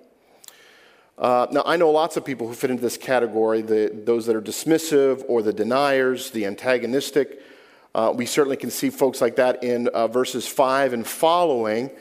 Uh, 1.18 1.48
now, 1.52 1.64
I 1.66 1.76
know 1.76 1.92
lots 1.92 2.16
of 2.16 2.24
people 2.24 2.48
who 2.48 2.54
fit 2.54 2.72
into 2.72 2.82
this 2.82 2.96
category 2.96 3.62
the, 3.62 3.92
those 3.94 4.28
that 4.28 4.36
are 4.38 4.42
dismissive 4.42 5.26
or 5.28 5.42
the 5.42 5.52
deniers, 5.52 6.32
the 6.32 6.46
antagonistic. 6.46 7.42
Uh, 7.94 8.14
we 8.16 8.26
certainly 8.26 8.56
can 8.56 8.72
see 8.72 8.90
folks 8.90 9.20
like 9.20 9.36
that 9.36 9.62
in 9.62 9.90
uh, 9.90 10.08
verses 10.08 10.48
5 10.48 10.94
and 10.94 11.06
following 11.06 11.92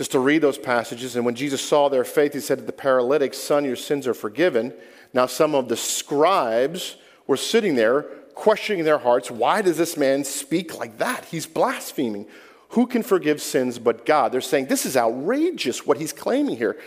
just 0.00 0.12
to 0.12 0.18
read 0.18 0.40
those 0.40 0.56
passages. 0.56 1.14
And 1.14 1.26
when 1.26 1.34
Jesus 1.34 1.60
saw 1.60 1.90
their 1.90 2.04
faith, 2.04 2.32
he 2.32 2.40
said 2.40 2.56
to 2.56 2.64
the 2.64 2.72
paralytic, 2.72 3.34
Son, 3.34 3.66
your 3.66 3.76
sins 3.76 4.06
are 4.06 4.14
forgiven. 4.14 4.72
Now, 5.12 5.26
some 5.26 5.54
of 5.54 5.68
the 5.68 5.76
scribes 5.76 6.96
were 7.26 7.36
sitting 7.36 7.74
there 7.74 8.04
questioning 8.34 8.84
their 8.84 8.96
hearts 8.96 9.30
why 9.30 9.60
does 9.60 9.76
this 9.76 9.98
man 9.98 10.24
speak 10.24 10.78
like 10.78 10.96
that? 10.96 11.26
He's 11.26 11.44
blaspheming. 11.44 12.24
Who 12.70 12.86
can 12.86 13.02
forgive 13.02 13.42
sins 13.42 13.78
but 13.78 14.06
God? 14.06 14.32
They're 14.32 14.40
saying 14.40 14.68
this 14.68 14.86
is 14.86 14.96
outrageous 14.96 15.86
what 15.86 15.98
he's 15.98 16.14
claiming 16.14 16.56
here. 16.56 16.78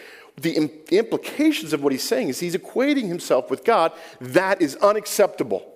The, 0.42 0.72
the 0.90 0.98
implications 0.98 1.72
of 1.72 1.84
what 1.84 1.92
he's 1.92 2.02
saying 2.02 2.30
is 2.30 2.40
he's 2.40 2.56
equating 2.56 3.10
himself 3.10 3.52
with 3.52 3.64
God. 3.64 3.92
That 4.22 4.60
is 4.60 4.76
unacceptable. 4.78 5.72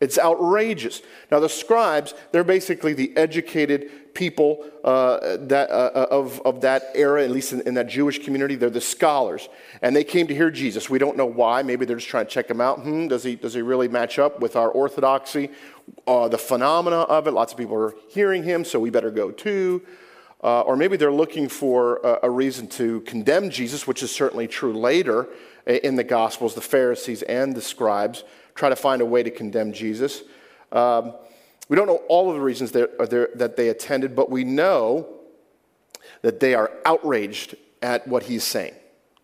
It's 0.00 0.18
outrageous. 0.18 1.02
Now, 1.30 1.40
the 1.40 1.48
scribes, 1.48 2.14
they're 2.30 2.44
basically 2.44 2.92
the 2.92 3.16
educated 3.16 4.14
people 4.14 4.64
uh, 4.84 5.36
that, 5.40 5.70
uh, 5.70 5.90
uh, 5.94 6.06
of, 6.10 6.40
of 6.44 6.60
that 6.60 6.90
era, 6.94 7.24
at 7.24 7.30
least 7.30 7.52
in, 7.52 7.62
in, 7.62 7.74
that 7.74 7.88
Jewish 7.88 8.24
community. 8.24 8.54
They're 8.54 8.70
the 8.70 8.80
scholars. 8.80 9.48
And 9.82 9.96
they 9.96 10.04
came 10.04 10.28
to 10.28 10.34
hear 10.34 10.52
Jesus. 10.52 10.88
We 10.88 11.00
don't 11.00 11.16
know 11.16 11.26
why. 11.26 11.62
Maybe 11.62 11.84
they're 11.84 11.96
just 11.96 12.08
trying 12.08 12.26
to 12.26 12.30
check 12.30 12.48
him 12.48 12.60
out. 12.60 12.80
Hmm, 12.80 13.08
does, 13.08 13.24
he, 13.24 13.34
does 13.34 13.54
he 13.54 13.62
really 13.62 13.88
match 13.88 14.20
up 14.20 14.38
with 14.38 14.54
our 14.54 14.70
orthodoxy? 14.70 15.50
Uh, 16.06 16.28
the 16.28 16.38
phenomena 16.38 16.98
of 17.00 17.26
it. 17.26 17.32
Lots 17.32 17.52
of 17.52 17.58
people 17.58 17.76
are 17.76 17.94
hearing 18.08 18.44
him, 18.44 18.64
so 18.64 18.78
we 18.78 18.90
better 18.90 19.10
go 19.10 19.32
too. 19.32 19.82
Uh, 20.44 20.60
or 20.60 20.76
maybe 20.76 20.96
they're 20.96 21.10
looking 21.10 21.48
for 21.48 21.96
a, 22.04 22.20
a 22.24 22.30
reason 22.30 22.68
to 22.68 23.00
condemn 23.00 23.50
Jesus, 23.50 23.88
which 23.88 24.04
is 24.04 24.12
certainly 24.12 24.46
true 24.46 24.72
later 24.72 25.28
in 25.66 25.96
the 25.96 26.04
Gospels, 26.04 26.54
the 26.54 26.60
Pharisees 26.60 27.22
and 27.22 27.54
the 27.54 27.60
scribes 27.60 28.22
try 28.58 28.68
to 28.68 28.76
find 28.76 29.00
a 29.00 29.06
way 29.06 29.22
to 29.22 29.30
condemn 29.30 29.72
Jesus. 29.72 30.22
Um, 30.72 31.14
we 31.68 31.76
don't 31.76 31.86
know 31.86 32.02
all 32.08 32.28
of 32.28 32.34
the 32.34 32.42
reasons 32.42 32.72
that 32.72 32.98
that 33.36 33.56
they 33.56 33.68
attended, 33.68 34.16
but 34.16 34.30
we 34.30 34.42
know 34.42 35.06
that 36.22 36.40
they 36.40 36.54
are 36.54 36.72
outraged 36.84 37.54
at 37.80 38.06
what 38.08 38.24
he's 38.24 38.42
saying. 38.42 38.74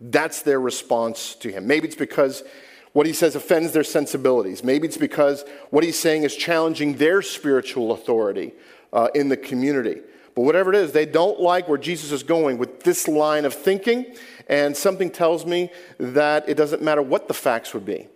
That's 0.01 0.43
their 0.43 0.61
response 0.61 1.35
to 1.37 1.51
him. 1.51 1.67
Maybe 1.67 1.89
it's 1.89 1.97
because 1.97 2.45
what 2.93 3.07
he 3.07 3.13
says 3.13 3.35
offends 3.35 3.73
their 3.73 3.83
sensibilities. 3.83 4.63
Maybe 4.63 4.87
it's 4.87 4.97
because 4.97 5.45
what 5.71 5.83
he's 5.83 5.99
saying 5.99 6.23
is 6.23 6.37
challenging 6.37 6.97
their 6.97 7.23
spiritual 7.23 7.91
authority 7.91 8.53
uh, 8.93 9.09
in 9.15 9.29
the 9.29 9.37
community. 9.37 10.01
But 10.37 10.43
whatever 10.43 10.73
it 10.73 10.77
is, 10.77 10.93
they 10.93 11.07
don't 11.07 11.41
like 11.41 11.69
where 11.69 11.79
Jesus 11.79 12.13
is 12.13 12.23
going 12.23 12.59
with 12.59 12.85
this 12.85 13.09
line 13.09 13.45
of 13.45 13.55
thinking, 13.55 14.15
and 14.49 14.77
something 14.77 15.11
tells 15.11 15.45
me 15.45 15.71
that 15.99 16.49
it 16.49 16.57
doesn't 16.57 16.83
matter 16.83 17.03
what 17.03 17.27
the 17.27 17.35
facts 17.35 17.75
would 17.75 17.85
be 17.85 18.09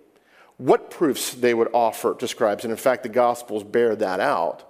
what 0.59 0.91
proofs 0.91 1.33
they 1.35 1.55
would 1.55 1.69
offer 1.73 2.15
to 2.15 2.29
scribes. 2.29 2.65
And 2.65 2.71
in 2.71 2.77
fact, 2.77 3.05
the 3.05 3.09
Gospels 3.09 3.65
bear 3.65 3.97
that 3.97 4.21
out. 4.21 4.65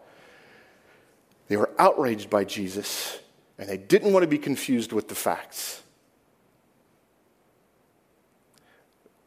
They 1.48 1.56
were 1.56 1.70
outraged 1.78 2.30
by 2.30 2.44
Jesus, 2.44 3.18
and 3.58 3.68
they 3.68 3.78
didn't 3.78 4.12
want 4.12 4.22
to 4.22 4.28
be 4.28 4.38
confused 4.38 4.92
with 4.92 5.08
the 5.08 5.14
facts. 5.14 5.82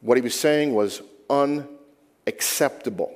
What 0.02 0.18
he 0.18 0.22
was 0.22 0.40
saying 0.40 0.74
was 0.74 1.02
unacceptable. 1.30 3.16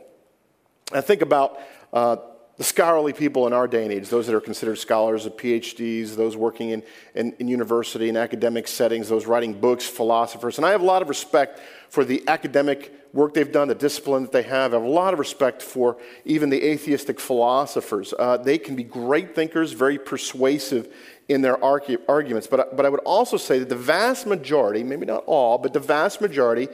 I 0.92 1.02
think 1.02 1.22
about 1.22 1.60
uh, 1.94 2.18
the 2.58 2.64
scholarly 2.64 3.14
people 3.14 3.48
in 3.48 3.54
our 3.54 3.68
day 3.68 3.84
and 3.84 3.92
age, 3.92 4.10
those 4.10 4.28
that 4.28 4.36
are 4.36 4.42
considered 4.42 4.78
scholars 4.78 5.26
of 5.26 5.36
PhDs, 5.36 6.16
those 6.16 6.38
working 6.38 6.70
in, 6.70 6.84
in, 7.14 7.34
in, 7.40 7.48
university 7.48 8.08
and 8.08 8.18
academic 8.18 8.68
settings, 8.68 9.10
those 9.10 9.26
writing 9.26 9.60
books, 9.60 9.86
philosophers. 9.86 10.58
And 10.58 10.66
I 10.66 10.72
have 10.72 10.82
a 10.82 10.86
lot 10.86 11.02
of 11.02 11.10
respect 11.10 11.60
for 11.90 12.06
the 12.06 12.24
academic 12.28 12.94
work 13.16 13.34
they've 13.34 13.52
done, 13.52 13.70
the 13.70 13.76
discipline 13.76 14.24
that 14.24 14.34
they 14.34 14.44
have. 14.44 14.74
I 14.74 14.76
have 14.76 14.84
a 14.84 14.88
lot 14.88 15.14
of 15.14 15.20
respect 15.20 15.62
for 15.62 15.98
even 16.26 16.50
the 16.50 16.62
atheistic 16.62 17.20
philosophers. 17.20 18.14
Uh, 18.20 18.38
they 18.38 18.58
can 18.58 18.76
be 18.76 18.84
great 18.84 19.34
thinkers, 19.34 19.72
very 19.72 19.98
persuasive 19.98 20.94
in 21.30 21.42
their 21.42 21.56
argu- 21.56 22.02
arguments. 22.10 22.46
But, 22.46 22.76
but 22.76 22.86
I 22.86 22.90
would 22.90 23.00
also 23.00 23.38
say 23.38 23.58
that 23.60 23.70
the 23.70 23.76
vast 23.76 24.28
majority, 24.28 24.84
maybe 24.84 25.06
not 25.06 25.24
all, 25.26 25.58
but 25.58 25.72
the 25.72 25.80
vast 25.80 26.20
majority, 26.20 26.68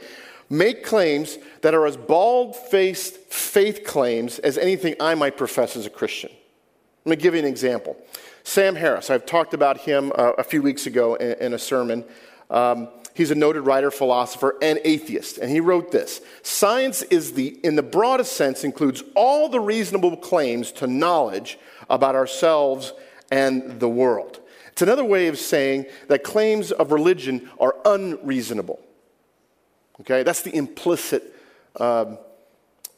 make 0.50 0.84
claims 0.84 1.38
that 1.62 1.74
are 1.74 1.86
as 1.86 1.96
bald 1.96 2.56
faced 2.56 3.16
faith 3.32 3.84
claims 3.86 4.40
as 4.40 4.58
anything 4.58 4.96
I 4.98 5.14
might 5.14 5.36
profess 5.36 5.76
as 5.76 5.86
a 5.86 5.90
Christian. 5.90 6.30
Let 7.04 7.18
me 7.18 7.22
give 7.22 7.34
you 7.34 7.40
an 7.40 7.46
example. 7.46 7.96
Sam 8.42 8.74
Harris, 8.74 9.10
I've 9.10 9.26
talked 9.26 9.54
about 9.54 9.78
him 9.78 10.10
uh, 10.16 10.32
a 10.36 10.44
few 10.44 10.60
weeks 10.60 10.86
ago 10.86 11.14
in, 11.14 11.32
in 11.40 11.54
a 11.54 11.58
sermon. 11.58 12.04
Um, 12.50 12.88
he's 13.14 13.30
a 13.30 13.34
noted 13.34 13.62
writer, 13.62 13.90
philosopher, 13.90 14.56
and 14.62 14.80
atheist. 14.84 15.38
And 15.38 15.50
he 15.50 15.60
wrote 15.60 15.92
this 15.92 16.20
Science 16.42 17.02
is 17.02 17.32
the, 17.32 17.58
in 17.64 17.76
the 17.76 17.82
broadest 17.82 18.34
sense, 18.34 18.64
includes 18.64 19.02
all 19.14 19.48
the 19.48 19.60
reasonable 19.60 20.16
claims 20.16 20.72
to 20.72 20.86
knowledge 20.86 21.58
about 21.88 22.14
ourselves 22.14 22.92
and 23.30 23.80
the 23.80 23.88
world. 23.88 24.40
It's 24.72 24.82
another 24.82 25.04
way 25.04 25.28
of 25.28 25.38
saying 25.38 25.86
that 26.08 26.24
claims 26.24 26.72
of 26.72 26.92
religion 26.92 27.50
are 27.60 27.76
unreasonable. 27.84 28.80
Okay, 30.00 30.22
that's 30.22 30.42
the 30.42 30.54
implicit 30.56 31.34
um, 31.78 32.18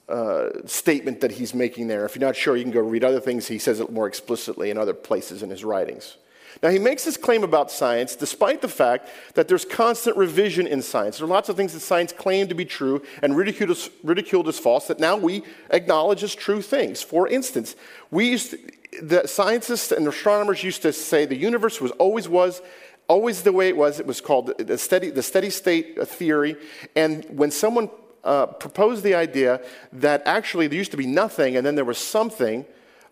uh, 0.08 0.50
statement 0.66 1.20
that 1.20 1.32
he's 1.32 1.54
making 1.54 1.88
there. 1.88 2.04
If 2.04 2.14
you're 2.14 2.26
not 2.26 2.36
sure, 2.36 2.56
you 2.56 2.62
can 2.62 2.72
go 2.72 2.80
read 2.80 3.04
other 3.04 3.20
things. 3.20 3.48
He 3.48 3.58
says 3.58 3.80
it 3.80 3.90
more 3.90 4.06
explicitly 4.06 4.70
in 4.70 4.78
other 4.78 4.94
places 4.94 5.42
in 5.42 5.50
his 5.50 5.64
writings. 5.64 6.16
Now, 6.62 6.70
he 6.70 6.78
makes 6.78 7.04
this 7.04 7.16
claim 7.16 7.44
about 7.44 7.70
science 7.70 8.16
despite 8.16 8.62
the 8.62 8.68
fact 8.68 9.08
that 9.34 9.48
there's 9.48 9.64
constant 9.64 10.16
revision 10.16 10.66
in 10.66 10.82
science. 10.82 11.18
There 11.18 11.26
are 11.26 11.30
lots 11.30 11.48
of 11.48 11.56
things 11.56 11.72
that 11.72 11.80
science 11.80 12.12
claimed 12.12 12.48
to 12.48 12.54
be 12.54 12.64
true 12.64 13.02
and 13.22 13.36
ridiculed 13.36 13.70
as, 13.70 13.90
ridiculed 14.02 14.48
as 14.48 14.58
false 14.58 14.86
that 14.88 15.00
now 15.00 15.16
we 15.16 15.42
acknowledge 15.70 16.22
as 16.22 16.34
true 16.34 16.62
things. 16.62 17.02
For 17.02 17.28
instance, 17.28 17.76
we 18.10 18.30
used 18.30 18.52
to, 18.52 18.58
the 19.02 19.26
scientists 19.26 19.92
and 19.92 20.06
astronomers 20.06 20.62
used 20.62 20.82
to 20.82 20.92
say 20.92 21.26
the 21.26 21.36
universe 21.36 21.80
was 21.80 21.90
always 21.92 22.28
was 22.28 22.62
always 23.08 23.42
the 23.42 23.52
way 23.52 23.68
it 23.68 23.76
was. 23.76 24.00
It 24.00 24.06
was 24.06 24.20
called 24.20 24.56
the 24.58 24.78
steady, 24.78 25.10
the 25.10 25.22
steady 25.22 25.50
state 25.50 26.06
theory. 26.08 26.56
And 26.94 27.24
when 27.28 27.50
someone 27.50 27.90
uh, 28.22 28.46
proposed 28.46 29.02
the 29.02 29.14
idea 29.14 29.60
that 29.92 30.22
actually 30.24 30.66
there 30.66 30.78
used 30.78 30.90
to 30.92 30.96
be 30.96 31.06
nothing 31.06 31.56
and 31.56 31.66
then 31.66 31.74
there 31.74 31.84
was 31.84 31.98
something, 31.98 32.64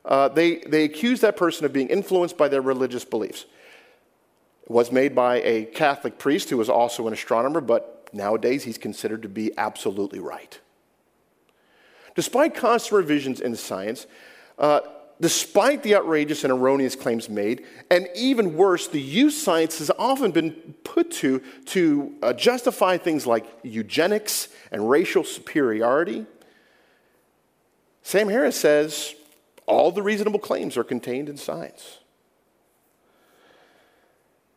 uh, 0.05 0.29
they, 0.29 0.57
they 0.57 0.85
accused 0.85 1.23
that 1.23 1.37
person 1.37 1.65
of 1.65 1.73
being 1.73 1.89
influenced 1.89 2.37
by 2.37 2.49
their 2.49 2.63
religious 2.63 3.05
beliefs. 3.05 3.47
It 4.65 4.71
was 4.71 4.91
made 4.91 5.15
by 5.15 5.41
a 5.43 5.65
Catholic 5.67 6.19
priest 6.19 6.51
who 6.51 6.57
was 6.57 6.69
also 6.69 7.07
an 7.07 7.13
astronomer, 7.13 7.61
but 7.61 8.09
nowadays 8.13 8.65
he's 8.65 8.79
considered 8.79 9.23
to 9.23 9.29
be 9.29 9.53
absolutely 9.57 10.19
right. 10.19 10.59
Despite 12.15 12.55
constant 12.55 12.97
revisions 12.97 13.41
in 13.41 13.57
science, 13.57 14.07
uh, 14.59 14.81
despite 15.21 15.83
the 15.83 15.95
outrageous 15.95 16.45
and 16.45 16.53
erroneous 16.53 16.97
claims 16.97 17.29
made, 17.29 17.65
and 17.91 18.09
even 18.15 18.57
worse, 18.57 18.89
the 18.89 19.01
use 19.01 19.41
science 19.41 19.79
has 19.79 19.91
often 19.99 20.33
been 20.33 20.53
put 20.85 21.11
to 21.13 21.41
to 21.67 22.15
uh, 22.23 22.33
justify 22.33 22.99
things 22.99 23.27
like 23.27 23.47
eugenics 23.63 24.49
and 24.71 24.91
racial 24.91 25.25
superiority. 25.25 26.27
Sam 28.03 28.29
Harris 28.29 28.59
says 28.59 29.15
all 29.73 29.91
the 29.91 30.03
reasonable 30.03 30.39
claims 30.39 30.77
are 30.77 30.85
contained 30.85 31.29
in 31.29 31.37
science. 31.37 31.99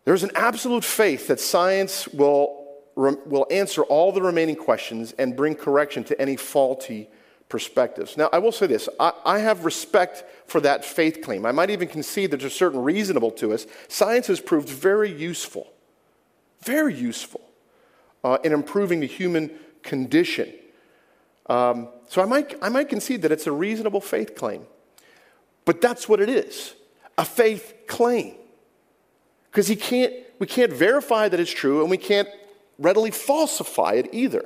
There's 0.06 0.24
an 0.24 0.32
absolute 0.36 0.84
faith 0.84 1.28
that 1.28 1.40
science 1.40 2.08
will, 2.08 2.76
will 2.96 3.48
answer 3.50 3.82
all 3.84 4.12
the 4.12 4.22
remaining 4.22 4.56
questions 4.56 5.14
and 5.14 5.36
bring 5.36 5.56
correction 5.56 6.04
to 6.06 6.22
any 6.22 6.38
faulty 6.38 7.10
perspectives. 7.50 8.16
Now, 8.18 8.30
I 8.32 8.38
will 8.38 8.52
say 8.52 8.68
this 8.68 8.88
I, 9.00 9.14
I, 9.26 9.40
have 9.40 9.66
respect 9.66 10.24
for 10.48 10.62
that 10.62 10.86
faith 10.86 11.22
claim. 11.22 11.46
I 11.46 11.52
might 11.52 11.70
even 11.70 11.88
concede 11.88 12.32
that 12.32 12.40
there's 12.40 12.56
certain 12.56 12.82
reasonable 12.82 13.32
to 13.32 13.54
us. 13.54 13.66
Science 13.88 14.28
has 14.28 14.40
proved 14.40 14.70
very 14.70 15.12
useful, 15.12 15.72
very 16.64 16.94
useful 16.94 17.42
uh, 18.24 18.38
in 18.44 18.54
improving 18.54 19.00
the 19.00 19.08
human 19.08 19.52
condition. 19.84 20.52
Um, 21.48 21.90
so 22.08 22.22
I 22.22 22.26
might, 22.26 22.56
I 22.62 22.70
might 22.70 22.90
concede 22.90 23.22
that 23.22 23.32
it's 23.32 23.48
a 23.48 23.52
reasonable 23.52 24.02
faith 24.02 24.36
claim. 24.36 24.66
But 25.66 25.82
that's 25.82 26.08
what 26.08 26.22
it 26.22 26.30
is 26.30 26.76
a 27.18 27.26
faith 27.26 27.74
claim. 27.88 28.36
Because 29.52 29.68
he 29.68 29.76
can't, 29.76 30.14
we 30.38 30.48
can't 30.48 30.72
verify 30.72 31.30
that 31.30 31.40
it's 31.40 31.52
true, 31.52 31.82
and 31.82 31.90
we 31.90 31.98
can't 31.98 32.28
readily 32.78 33.12
falsify 33.12 33.94
it 33.94 34.10
either. 34.12 34.46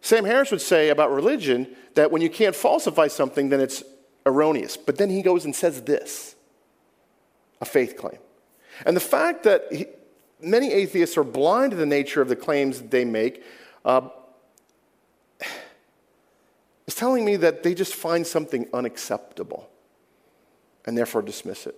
Sam 0.00 0.24
Harris 0.24 0.50
would 0.50 0.60
say 0.60 0.90
about 0.90 1.10
religion 1.10 1.66
that 1.94 2.10
when 2.10 2.22
you 2.22 2.30
can't 2.30 2.54
falsify 2.54 3.08
something, 3.08 3.48
then 3.48 3.60
it's 3.60 3.82
erroneous. 4.26 4.76
But 4.76 4.96
then 4.96 5.10
he 5.10 5.22
goes 5.22 5.44
and 5.44 5.54
says 5.54 5.82
this 5.82 6.34
a 7.60 7.64
faith 7.64 7.96
claim. 7.96 8.18
And 8.86 8.96
the 8.96 9.00
fact 9.00 9.42
that 9.42 9.64
he, 9.72 9.86
many 10.40 10.72
atheists 10.72 11.16
are 11.16 11.24
blind 11.24 11.72
to 11.72 11.76
the 11.76 11.86
nature 11.86 12.20
of 12.20 12.28
the 12.28 12.36
claims 12.36 12.80
they 12.80 13.04
make 13.04 13.42
uh, 13.84 14.08
is 16.88 16.94
telling 16.94 17.22
me 17.22 17.36
that 17.36 17.62
they 17.62 17.74
just 17.74 17.94
find 17.94 18.26
something 18.26 18.66
unacceptable 18.72 19.68
and 20.86 20.96
therefore 20.96 21.20
dismiss 21.20 21.66
it. 21.66 21.76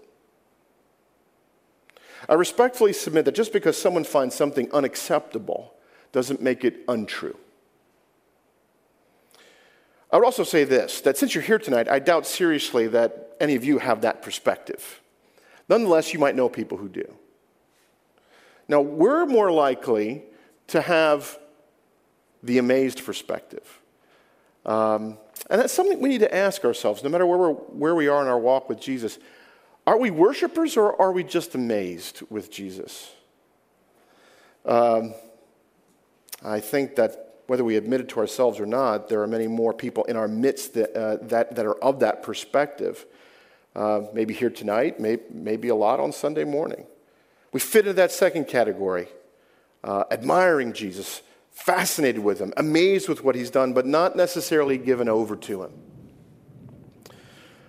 I 2.28 2.34
respectfully 2.34 2.92
submit 2.92 3.24
that 3.24 3.34
just 3.34 3.52
because 3.52 3.76
someone 3.76 4.04
finds 4.04 4.36
something 4.36 4.70
unacceptable 4.72 5.74
doesn't 6.12 6.40
make 6.40 6.64
it 6.64 6.84
untrue. 6.86 7.36
I 10.12 10.16
would 10.16 10.24
also 10.24 10.44
say 10.44 10.62
this 10.62 11.00
that 11.00 11.18
since 11.18 11.34
you're 11.34 11.42
here 11.42 11.58
tonight, 11.58 11.88
I 11.88 11.98
doubt 11.98 12.24
seriously 12.24 12.86
that 12.88 13.36
any 13.40 13.56
of 13.56 13.64
you 13.64 13.78
have 13.78 14.02
that 14.02 14.22
perspective. 14.22 15.00
Nonetheless, 15.68 16.12
you 16.12 16.20
might 16.20 16.36
know 16.36 16.48
people 16.48 16.78
who 16.78 16.88
do. 16.88 17.16
Now, 18.68 18.80
we're 18.80 19.26
more 19.26 19.50
likely 19.50 20.22
to 20.68 20.80
have 20.80 21.36
the 22.44 22.58
amazed 22.58 23.04
perspective. 23.04 23.79
Um, 24.66 25.18
and 25.48 25.60
that's 25.60 25.72
something 25.72 26.00
we 26.00 26.08
need 26.08 26.20
to 26.20 26.34
ask 26.34 26.64
ourselves, 26.64 27.02
no 27.02 27.08
matter 27.08 27.26
where, 27.26 27.38
we're, 27.38 27.52
where 27.52 27.94
we 27.94 28.08
are 28.08 28.22
in 28.22 28.28
our 28.28 28.38
walk 28.38 28.68
with 28.68 28.80
Jesus. 28.80 29.18
Are 29.86 29.98
we 29.98 30.10
worshipers 30.10 30.76
or 30.76 31.00
are 31.00 31.12
we 31.12 31.24
just 31.24 31.54
amazed 31.54 32.22
with 32.28 32.50
Jesus? 32.50 33.12
Um, 34.64 35.14
I 36.44 36.60
think 36.60 36.96
that 36.96 37.42
whether 37.46 37.64
we 37.64 37.76
admit 37.76 38.00
it 38.00 38.08
to 38.10 38.20
ourselves 38.20 38.60
or 38.60 38.66
not, 38.66 39.08
there 39.08 39.22
are 39.22 39.26
many 39.26 39.48
more 39.48 39.72
people 39.72 40.04
in 40.04 40.16
our 40.16 40.28
midst 40.28 40.74
that, 40.74 40.94
uh, 40.94 41.16
that, 41.22 41.56
that, 41.56 41.66
are 41.66 41.74
of 41.82 42.00
that 42.00 42.22
perspective. 42.22 43.06
Uh, 43.74 44.02
maybe 44.12 44.34
here 44.34 44.50
tonight, 44.50 45.00
may, 45.00 45.18
maybe 45.30 45.68
a 45.68 45.74
lot 45.74 45.98
on 45.98 46.12
Sunday 46.12 46.44
morning. 46.44 46.86
We 47.52 47.60
fit 47.60 47.80
into 47.80 47.94
that 47.94 48.12
second 48.12 48.46
category 48.46 49.08
uh, 49.82 50.04
admiring 50.10 50.72
Jesus, 50.72 51.22
fascinated 51.64 52.22
with 52.22 52.38
him, 52.38 52.52
amazed 52.56 53.08
with 53.08 53.22
what 53.22 53.34
he's 53.34 53.50
done, 53.50 53.72
but 53.72 53.86
not 53.86 54.16
necessarily 54.16 54.78
given 54.78 55.08
over 55.08 55.36
to 55.36 55.64
him. 55.64 55.70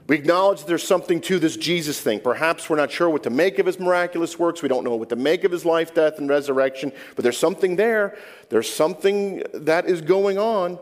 We 0.07 0.17
acknowledge 0.17 0.65
there's 0.65 0.83
something 0.83 1.21
to 1.21 1.39
this 1.39 1.55
Jesus 1.55 2.01
thing. 2.01 2.19
Perhaps 2.19 2.69
we're 2.69 2.75
not 2.75 2.91
sure 2.91 3.09
what 3.09 3.23
to 3.23 3.29
make 3.29 3.59
of 3.59 3.65
his 3.65 3.79
miraculous 3.79 4.37
works. 4.37 4.61
We 4.61 4.67
don't 4.67 4.83
know 4.83 4.95
what 4.95 5.09
to 5.09 5.15
make 5.15 5.43
of 5.43 5.51
his 5.51 5.63
life, 5.63 5.93
death, 5.93 6.17
and 6.17 6.27
resurrection, 6.27 6.91
but 7.15 7.23
there's 7.23 7.37
something 7.37 7.77
there. 7.77 8.17
There's 8.49 8.69
something 8.69 9.43
that 9.53 9.85
is 9.85 10.01
going 10.01 10.37
on. 10.37 10.79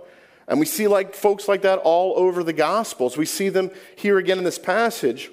And 0.47 0.59
we 0.59 0.65
see 0.65 0.87
like 0.87 1.13
folks 1.13 1.47
like 1.47 1.61
that 1.61 1.77
all 1.79 2.17
over 2.17 2.43
the 2.43 2.53
Gospels. 2.53 3.17
We 3.17 3.25
see 3.25 3.49
them 3.49 3.69
here 3.95 4.17
again 4.17 4.39
in 4.39 4.43
this 4.43 4.57
passage. 4.57 5.29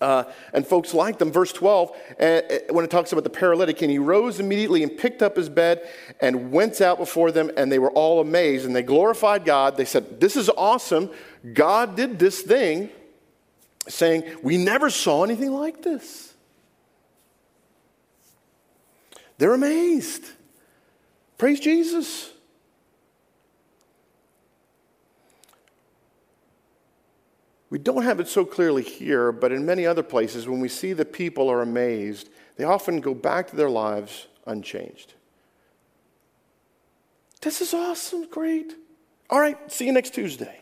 Uh, 0.00 0.24
and 0.54 0.66
folks 0.66 0.94
like 0.94 1.18
them. 1.18 1.30
Verse 1.30 1.52
12, 1.52 1.90
uh, 2.18 2.40
when 2.70 2.84
it 2.86 2.90
talks 2.90 3.12
about 3.12 3.24
the 3.24 3.30
paralytic, 3.30 3.82
and 3.82 3.90
he 3.90 3.98
rose 3.98 4.40
immediately 4.40 4.82
and 4.82 4.96
picked 4.96 5.22
up 5.22 5.36
his 5.36 5.50
bed 5.50 5.86
and 6.20 6.50
went 6.50 6.80
out 6.80 6.96
before 6.98 7.30
them, 7.30 7.50
and 7.56 7.70
they 7.70 7.78
were 7.78 7.90
all 7.90 8.20
amazed 8.20 8.64
and 8.64 8.74
they 8.74 8.82
glorified 8.82 9.44
God. 9.44 9.76
They 9.76 9.84
said, 9.84 10.18
This 10.20 10.36
is 10.36 10.48
awesome. 10.56 11.10
God 11.52 11.96
did 11.96 12.18
this 12.18 12.40
thing, 12.40 12.88
saying, 13.88 14.24
We 14.42 14.56
never 14.56 14.88
saw 14.88 15.22
anything 15.22 15.52
like 15.52 15.82
this. 15.82 16.32
They're 19.36 19.54
amazed. 19.54 20.24
Praise 21.36 21.60
Jesus. 21.60 22.29
We 27.70 27.78
don't 27.78 28.02
have 28.02 28.18
it 28.18 28.26
so 28.26 28.44
clearly 28.44 28.82
here, 28.82 29.30
but 29.30 29.52
in 29.52 29.64
many 29.64 29.86
other 29.86 30.02
places, 30.02 30.48
when 30.48 30.60
we 30.60 30.68
see 30.68 30.92
the 30.92 31.04
people 31.04 31.48
are 31.48 31.62
amazed, 31.62 32.28
they 32.56 32.64
often 32.64 33.00
go 33.00 33.14
back 33.14 33.48
to 33.48 33.56
their 33.56 33.70
lives 33.70 34.26
unchanged. 34.44 35.14
This 37.40 37.60
is 37.60 37.72
awesome, 37.72 38.28
great. 38.28 38.74
All 39.30 39.40
right, 39.40 39.56
see 39.70 39.86
you 39.86 39.92
next 39.92 40.14
Tuesday. 40.14 40.60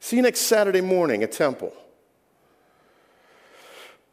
See 0.00 0.16
you 0.16 0.22
next 0.22 0.40
Saturday 0.40 0.80
morning 0.80 1.22
at 1.22 1.30
Temple. 1.30 1.72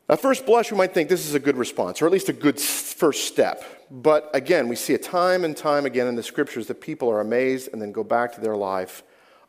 At 0.07 0.21
first 0.21 0.45
blush, 0.45 0.71
we 0.71 0.77
might 0.77 0.93
think 0.93 1.09
this 1.09 1.27
is 1.27 1.33
a 1.33 1.39
good 1.39 1.57
response, 1.57 2.01
or 2.01 2.05
at 2.05 2.11
least 2.11 2.29
a 2.29 2.33
good 2.33 2.59
first 2.59 3.25
step. 3.25 3.63
But 3.89 4.29
again, 4.33 4.67
we 4.67 4.75
see 4.75 4.93
it 4.93 5.01
time 5.01 5.43
and 5.43 5.57
time 5.57 5.85
again 5.85 6.07
in 6.07 6.15
the 6.15 6.23
scriptures 6.23 6.67
that 6.67 6.81
people 6.81 7.09
are 7.09 7.19
amazed 7.19 7.69
and 7.73 7.81
then 7.81 7.91
go 7.91 8.03
back 8.03 8.33
to 8.33 8.41
their 8.41 8.55
life 8.55 9.03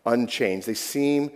unchanged. 0.07 0.67
They 0.67 0.75
seem 0.75 1.31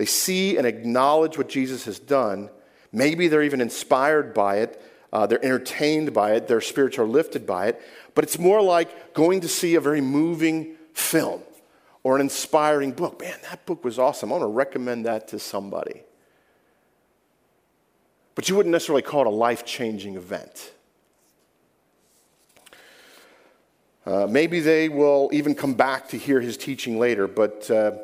they 0.00 0.06
see 0.06 0.56
and 0.56 0.66
acknowledge 0.66 1.36
what 1.36 1.50
Jesus 1.50 1.84
has 1.84 1.98
done. 1.98 2.48
Maybe 2.90 3.28
they're 3.28 3.42
even 3.42 3.60
inspired 3.60 4.32
by 4.32 4.60
it. 4.60 4.82
Uh, 5.12 5.26
they're 5.26 5.44
entertained 5.44 6.14
by 6.14 6.32
it. 6.36 6.48
Their 6.48 6.62
spirits 6.62 6.98
are 6.98 7.04
lifted 7.04 7.46
by 7.46 7.66
it. 7.66 7.82
But 8.14 8.24
it's 8.24 8.38
more 8.38 8.62
like 8.62 9.12
going 9.12 9.42
to 9.42 9.48
see 9.48 9.74
a 9.74 9.80
very 9.80 10.00
moving 10.00 10.76
film 10.94 11.42
or 12.02 12.14
an 12.14 12.22
inspiring 12.22 12.92
book. 12.92 13.20
Man, 13.20 13.36
that 13.50 13.66
book 13.66 13.84
was 13.84 13.98
awesome. 13.98 14.30
I 14.30 14.38
want 14.38 14.44
to 14.44 14.54
recommend 14.54 15.04
that 15.04 15.28
to 15.28 15.38
somebody. 15.38 16.00
But 18.34 18.48
you 18.48 18.56
wouldn't 18.56 18.72
necessarily 18.72 19.02
call 19.02 19.20
it 19.20 19.26
a 19.26 19.28
life 19.28 19.66
changing 19.66 20.14
event. 20.14 20.72
Uh, 24.06 24.26
maybe 24.26 24.60
they 24.60 24.88
will 24.88 25.28
even 25.30 25.54
come 25.54 25.74
back 25.74 26.08
to 26.08 26.16
hear 26.16 26.40
his 26.40 26.56
teaching 26.56 26.98
later, 26.98 27.28
but. 27.28 27.70
Uh, 27.70 27.98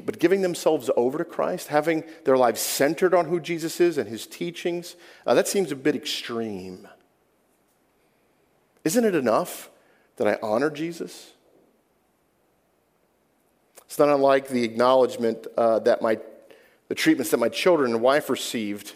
but 0.00 0.18
giving 0.18 0.42
themselves 0.42 0.90
over 0.96 1.18
to 1.18 1.24
Christ, 1.24 1.68
having 1.68 2.04
their 2.24 2.36
lives 2.36 2.60
centered 2.60 3.14
on 3.14 3.26
who 3.26 3.40
Jesus 3.40 3.80
is 3.80 3.98
and 3.98 4.08
his 4.08 4.26
teachings, 4.26 4.96
uh, 5.26 5.34
that 5.34 5.48
seems 5.48 5.72
a 5.72 5.76
bit 5.76 5.94
extreme. 5.94 6.88
Isn't 8.84 9.04
it 9.04 9.14
enough 9.14 9.70
that 10.16 10.26
I 10.26 10.38
honor 10.42 10.70
Jesus? 10.70 11.32
It's 13.84 13.98
not 13.98 14.08
unlike 14.08 14.48
the 14.48 14.64
acknowledgement 14.64 15.46
uh, 15.56 15.78
that 15.80 16.00
my, 16.00 16.18
the 16.88 16.94
treatments 16.94 17.30
that 17.30 17.38
my 17.38 17.48
children 17.48 17.92
and 17.92 18.00
wife 18.00 18.30
received. 18.30 18.94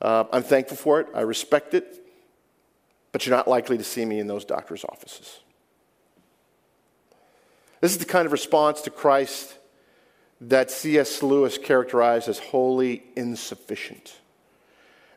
Uh, 0.00 0.24
I'm 0.32 0.42
thankful 0.42 0.76
for 0.76 1.00
it, 1.00 1.08
I 1.14 1.22
respect 1.22 1.72
it, 1.72 2.06
but 3.12 3.24
you're 3.24 3.34
not 3.34 3.48
likely 3.48 3.78
to 3.78 3.84
see 3.84 4.04
me 4.04 4.18
in 4.18 4.26
those 4.26 4.44
doctor's 4.44 4.84
offices. 4.84 5.40
This 7.80 7.92
is 7.92 7.98
the 7.98 8.04
kind 8.04 8.26
of 8.26 8.32
response 8.32 8.82
to 8.82 8.90
Christ 8.90 9.56
that 10.40 10.70
C.S. 10.70 11.22
Lewis 11.22 11.58
characterized 11.58 12.28
as 12.28 12.38
wholly 12.38 13.02
insufficient. 13.16 14.16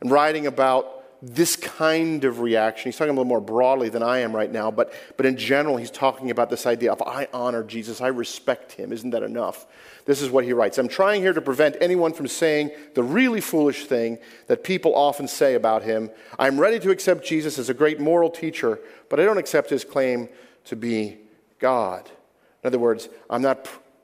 And 0.02 0.12
writing 0.12 0.48
about 0.48 0.96
this 1.22 1.58
kind 1.58 2.24
of 2.24 2.40
reaction, 2.40 2.86
he's 2.86 2.98
talking 2.98 3.10
a 3.10 3.14
little 3.14 3.26
more 3.26 3.42
broadly 3.42 3.90
than 3.90 4.02
I 4.02 4.20
am 4.20 4.34
right 4.34 4.50
now, 4.50 4.72
but, 4.72 4.94
but 5.18 5.26
in 5.26 5.36
general, 5.36 5.76
he's 5.76 5.92
talking 5.92 6.32
about 6.32 6.50
this 6.50 6.66
idea 6.66 6.94
of 6.94 7.02
I 7.02 7.28
honor 7.34 7.62
Jesus, 7.62 8.00
I 8.00 8.08
respect 8.08 8.72
him. 8.72 8.94
Isn't 8.94 9.10
that 9.10 9.24
enough? 9.24 9.66
This 10.06 10.22
is 10.22 10.30
what 10.30 10.46
he 10.46 10.54
writes 10.54 10.78
I'm 10.78 10.88
trying 10.88 11.22
here 11.22 11.34
to 11.34 11.42
prevent 11.42 11.76
anyone 11.82 12.14
from 12.14 12.28
saying 12.28 12.72
the 12.96 13.04
really 13.04 13.42
foolish 13.42 13.86
thing 13.86 14.20
that 14.48 14.64
people 14.64 14.96
often 14.96 15.28
say 15.28 15.56
about 15.56 15.84
him. 15.84 16.10
I'm 16.38 16.58
ready 16.58 16.80
to 16.80 16.92
accept 16.92 17.26
Jesus 17.26 17.60
as 17.60 17.70
a 17.70 17.74
great 17.74 18.00
moral 18.00 18.30
teacher, 18.30 18.80
but 19.10 19.20
I 19.20 19.26
don't 19.26 19.38
accept 19.38 19.70
his 19.70 19.84
claim 19.84 20.30
to 20.66 20.78
be 20.78 21.18
God. 21.60 22.10
In 22.64 22.68
other 22.68 22.80
words, 22.80 23.10
I'm 23.30 23.42
not 23.42 23.68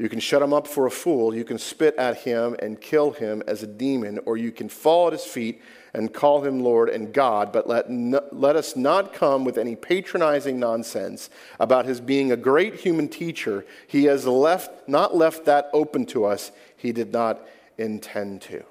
You 0.00 0.08
can 0.08 0.18
shut 0.18 0.40
him 0.40 0.54
up 0.54 0.66
for 0.66 0.86
a 0.86 0.90
fool. 0.90 1.34
You 1.34 1.44
can 1.44 1.58
spit 1.58 1.94
at 1.96 2.20
him 2.20 2.56
and 2.60 2.80
kill 2.80 3.10
him 3.10 3.42
as 3.46 3.62
a 3.62 3.66
demon, 3.66 4.18
or 4.24 4.38
you 4.38 4.50
can 4.50 4.70
fall 4.70 5.08
at 5.08 5.12
his 5.12 5.26
feet 5.26 5.60
and 5.92 6.10
call 6.10 6.42
him 6.42 6.60
Lord 6.60 6.88
and 6.88 7.12
God. 7.12 7.52
But 7.52 7.68
let, 7.68 7.90
no, 7.90 8.24
let 8.32 8.56
us 8.56 8.76
not 8.76 9.12
come 9.12 9.44
with 9.44 9.58
any 9.58 9.76
patronizing 9.76 10.58
nonsense 10.58 11.28
about 11.58 11.84
his 11.84 12.00
being 12.00 12.32
a 12.32 12.36
great 12.38 12.76
human 12.76 13.08
teacher. 13.08 13.66
He 13.86 14.04
has 14.04 14.26
left, 14.26 14.88
not 14.88 15.14
left 15.14 15.44
that 15.44 15.68
open 15.74 16.06
to 16.06 16.24
us, 16.24 16.50
he 16.78 16.92
did 16.92 17.12
not 17.12 17.46
intend 17.76 18.40
to. 18.42 18.64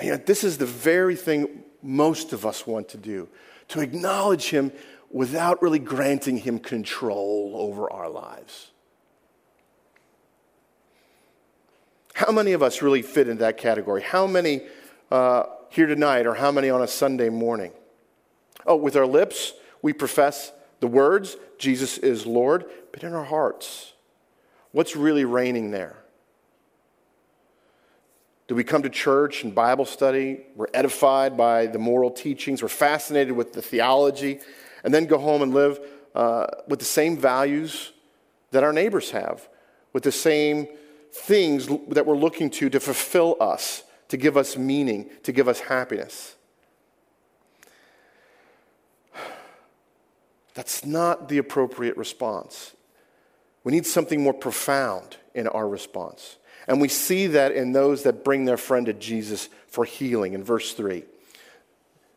And 0.00 0.08
yet, 0.08 0.26
this 0.26 0.42
is 0.42 0.58
the 0.58 0.66
very 0.66 1.14
thing 1.14 1.62
most 1.80 2.32
of 2.32 2.44
us 2.44 2.66
want 2.66 2.88
to 2.88 2.96
do 2.96 3.28
to 3.68 3.80
acknowledge 3.80 4.48
him 4.48 4.72
without 5.12 5.62
really 5.62 5.78
granting 5.78 6.38
him 6.38 6.58
control 6.58 7.52
over 7.54 7.88
our 7.92 8.10
lives. 8.10 8.72
How 12.14 12.30
many 12.30 12.52
of 12.52 12.62
us 12.62 12.80
really 12.80 13.02
fit 13.02 13.28
into 13.28 13.40
that 13.40 13.58
category? 13.58 14.00
How 14.00 14.26
many 14.26 14.62
uh, 15.10 15.44
here 15.68 15.86
tonight, 15.86 16.26
or 16.26 16.34
how 16.34 16.52
many 16.52 16.70
on 16.70 16.80
a 16.80 16.86
Sunday 16.86 17.28
morning? 17.28 17.72
Oh, 18.64 18.76
with 18.76 18.96
our 18.96 19.06
lips, 19.06 19.52
we 19.82 19.92
profess 19.92 20.52
the 20.78 20.86
words, 20.86 21.36
Jesus 21.58 21.98
is 21.98 22.24
Lord, 22.24 22.66
but 22.92 23.02
in 23.02 23.12
our 23.12 23.24
hearts, 23.24 23.92
what's 24.70 24.94
really 24.94 25.24
reigning 25.24 25.72
there? 25.72 25.96
Do 28.46 28.54
we 28.54 28.62
come 28.62 28.82
to 28.82 28.90
church 28.90 29.42
and 29.42 29.52
Bible 29.52 29.84
study? 29.84 30.42
We're 30.54 30.66
edified 30.72 31.36
by 31.36 31.66
the 31.66 31.78
moral 31.78 32.10
teachings. 32.10 32.62
We're 32.62 32.68
fascinated 32.68 33.32
with 33.32 33.54
the 33.54 33.62
theology, 33.62 34.38
and 34.84 34.94
then 34.94 35.06
go 35.06 35.18
home 35.18 35.42
and 35.42 35.52
live 35.52 35.80
uh, 36.14 36.46
with 36.68 36.78
the 36.78 36.84
same 36.84 37.16
values 37.16 37.92
that 38.52 38.62
our 38.62 38.72
neighbors 38.72 39.10
have, 39.10 39.48
with 39.92 40.04
the 40.04 40.12
same 40.12 40.68
things 41.14 41.68
that 41.88 42.04
we're 42.06 42.16
looking 42.16 42.50
to 42.50 42.68
to 42.68 42.80
fulfill 42.80 43.36
us, 43.40 43.84
to 44.08 44.16
give 44.16 44.36
us 44.36 44.56
meaning, 44.56 45.08
to 45.22 45.30
give 45.30 45.46
us 45.46 45.60
happiness. 45.60 46.34
That's 50.54 50.84
not 50.84 51.28
the 51.28 51.38
appropriate 51.38 51.96
response. 51.96 52.72
We 53.62 53.70
need 53.72 53.86
something 53.86 54.20
more 54.22 54.34
profound 54.34 55.16
in 55.34 55.46
our 55.46 55.68
response. 55.68 56.36
And 56.66 56.80
we 56.80 56.88
see 56.88 57.28
that 57.28 57.52
in 57.52 57.72
those 57.72 58.02
that 58.02 58.24
bring 58.24 58.44
their 58.44 58.56
friend 58.56 58.86
to 58.86 58.92
Jesus 58.92 59.48
for 59.68 59.84
healing 59.84 60.32
in 60.32 60.42
verse 60.42 60.72
3. 60.72 61.04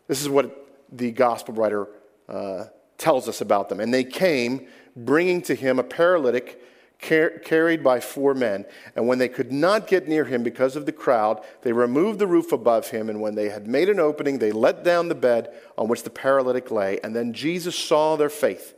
This 0.08 0.22
is 0.22 0.30
what 0.30 0.68
the 0.92 1.12
gospel 1.12 1.54
writer 1.54 1.88
uh, 2.28 2.66
tells 2.98 3.28
us 3.28 3.42
about 3.42 3.70
them. 3.70 3.80
And 3.80 3.94
they 3.94 4.04
came, 4.04 4.68
bringing 4.96 5.42
to 5.44 5.54
him 5.54 5.78
a 5.78 5.84
paralytic 5.84 6.62
car- 7.02 7.40
carried 7.44 7.84
by 7.84 8.00
four 8.00 8.34
men. 8.34 8.66
And 8.96 9.08
when 9.08 9.18
they 9.18 9.28
could 9.28 9.52
not 9.52 9.88
get 9.88 10.08
near 10.08 10.26
him 10.26 10.44
because 10.44 10.76
of 10.76 10.86
the 10.86 10.92
crowd, 10.92 11.42
they 11.62 11.72
removed 11.72 12.20
the 12.20 12.28
roof 12.28 12.52
above 12.52 12.90
him. 12.90 13.10
And 13.10 13.22
when 13.22 13.36
they 13.36 13.50
had 13.50 13.68
made 13.68 13.90
an 13.90 14.00
opening, 14.00 14.40
they 14.40 14.52
let 14.52 14.84
down 14.84 15.08
the 15.08 15.16
bed 15.16 15.54
on 15.78 15.88
which 15.88 16.04
the 16.04 16.10
paralytic 16.10 16.72
lay. 16.72 17.00
And 17.04 17.16
then 17.16 17.34
Jesus 17.34 17.76
saw 17.76 18.16
their 18.16 18.30
faith. 18.30 18.74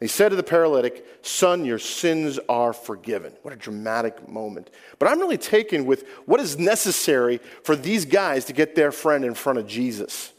he 0.00 0.06
said 0.06 0.30
to 0.30 0.36
the 0.36 0.42
paralytic, 0.42 1.04
Son, 1.22 1.64
your 1.64 1.78
sins 1.78 2.38
are 2.48 2.72
forgiven. 2.72 3.32
What 3.42 3.54
a 3.54 3.56
dramatic 3.56 4.28
moment. 4.28 4.70
But 4.98 5.08
I'm 5.08 5.20
really 5.20 5.38
taken 5.38 5.86
with 5.86 6.06
what 6.26 6.40
is 6.40 6.58
necessary 6.58 7.40
for 7.62 7.74
these 7.76 8.04
guys 8.04 8.44
to 8.46 8.52
get 8.52 8.74
their 8.74 8.92
friend 8.92 9.24
in 9.24 9.34
front 9.34 9.58
of 9.58 9.66
Jesus. 9.66 10.32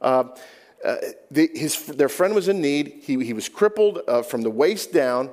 Uh, 0.00 0.24
uh, 0.84 0.96
the, 1.30 1.48
his, 1.54 1.84
their 1.86 2.08
friend 2.08 2.34
was 2.34 2.48
in 2.48 2.60
need. 2.60 3.00
He, 3.02 3.24
he 3.24 3.32
was 3.32 3.48
crippled 3.48 4.02
uh, 4.06 4.22
from 4.22 4.42
the 4.42 4.50
waist 4.50 4.92
down 4.92 5.30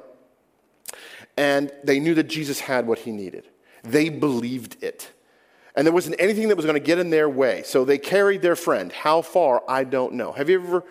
and 1.38 1.72
they 1.84 2.00
knew 2.00 2.14
that 2.16 2.24
Jesus 2.24 2.60
had 2.60 2.88
what 2.88 3.00
he 3.00 3.12
needed. 3.12 3.48
They 3.84 4.10
believed 4.10 4.82
it. 4.84 5.12
And 5.76 5.88
there 5.88 5.94
wasn't 5.94 6.16
anything 6.20 6.50
that 6.50 6.56
was 6.56 6.66
going 6.66 6.80
to 6.80 6.86
get 6.86 7.00
in 7.00 7.10
their 7.10 7.28
way. 7.28 7.64
So 7.64 7.84
they 7.84 7.98
carried 7.98 8.42
their 8.42 8.56
friend. 8.56 8.92
How 8.92 9.22
far? 9.22 9.64
I 9.68 9.84
don't 9.84 10.14
know. 10.14 10.32
Have 10.32 10.50
you 10.50 10.62
ever 10.62 10.84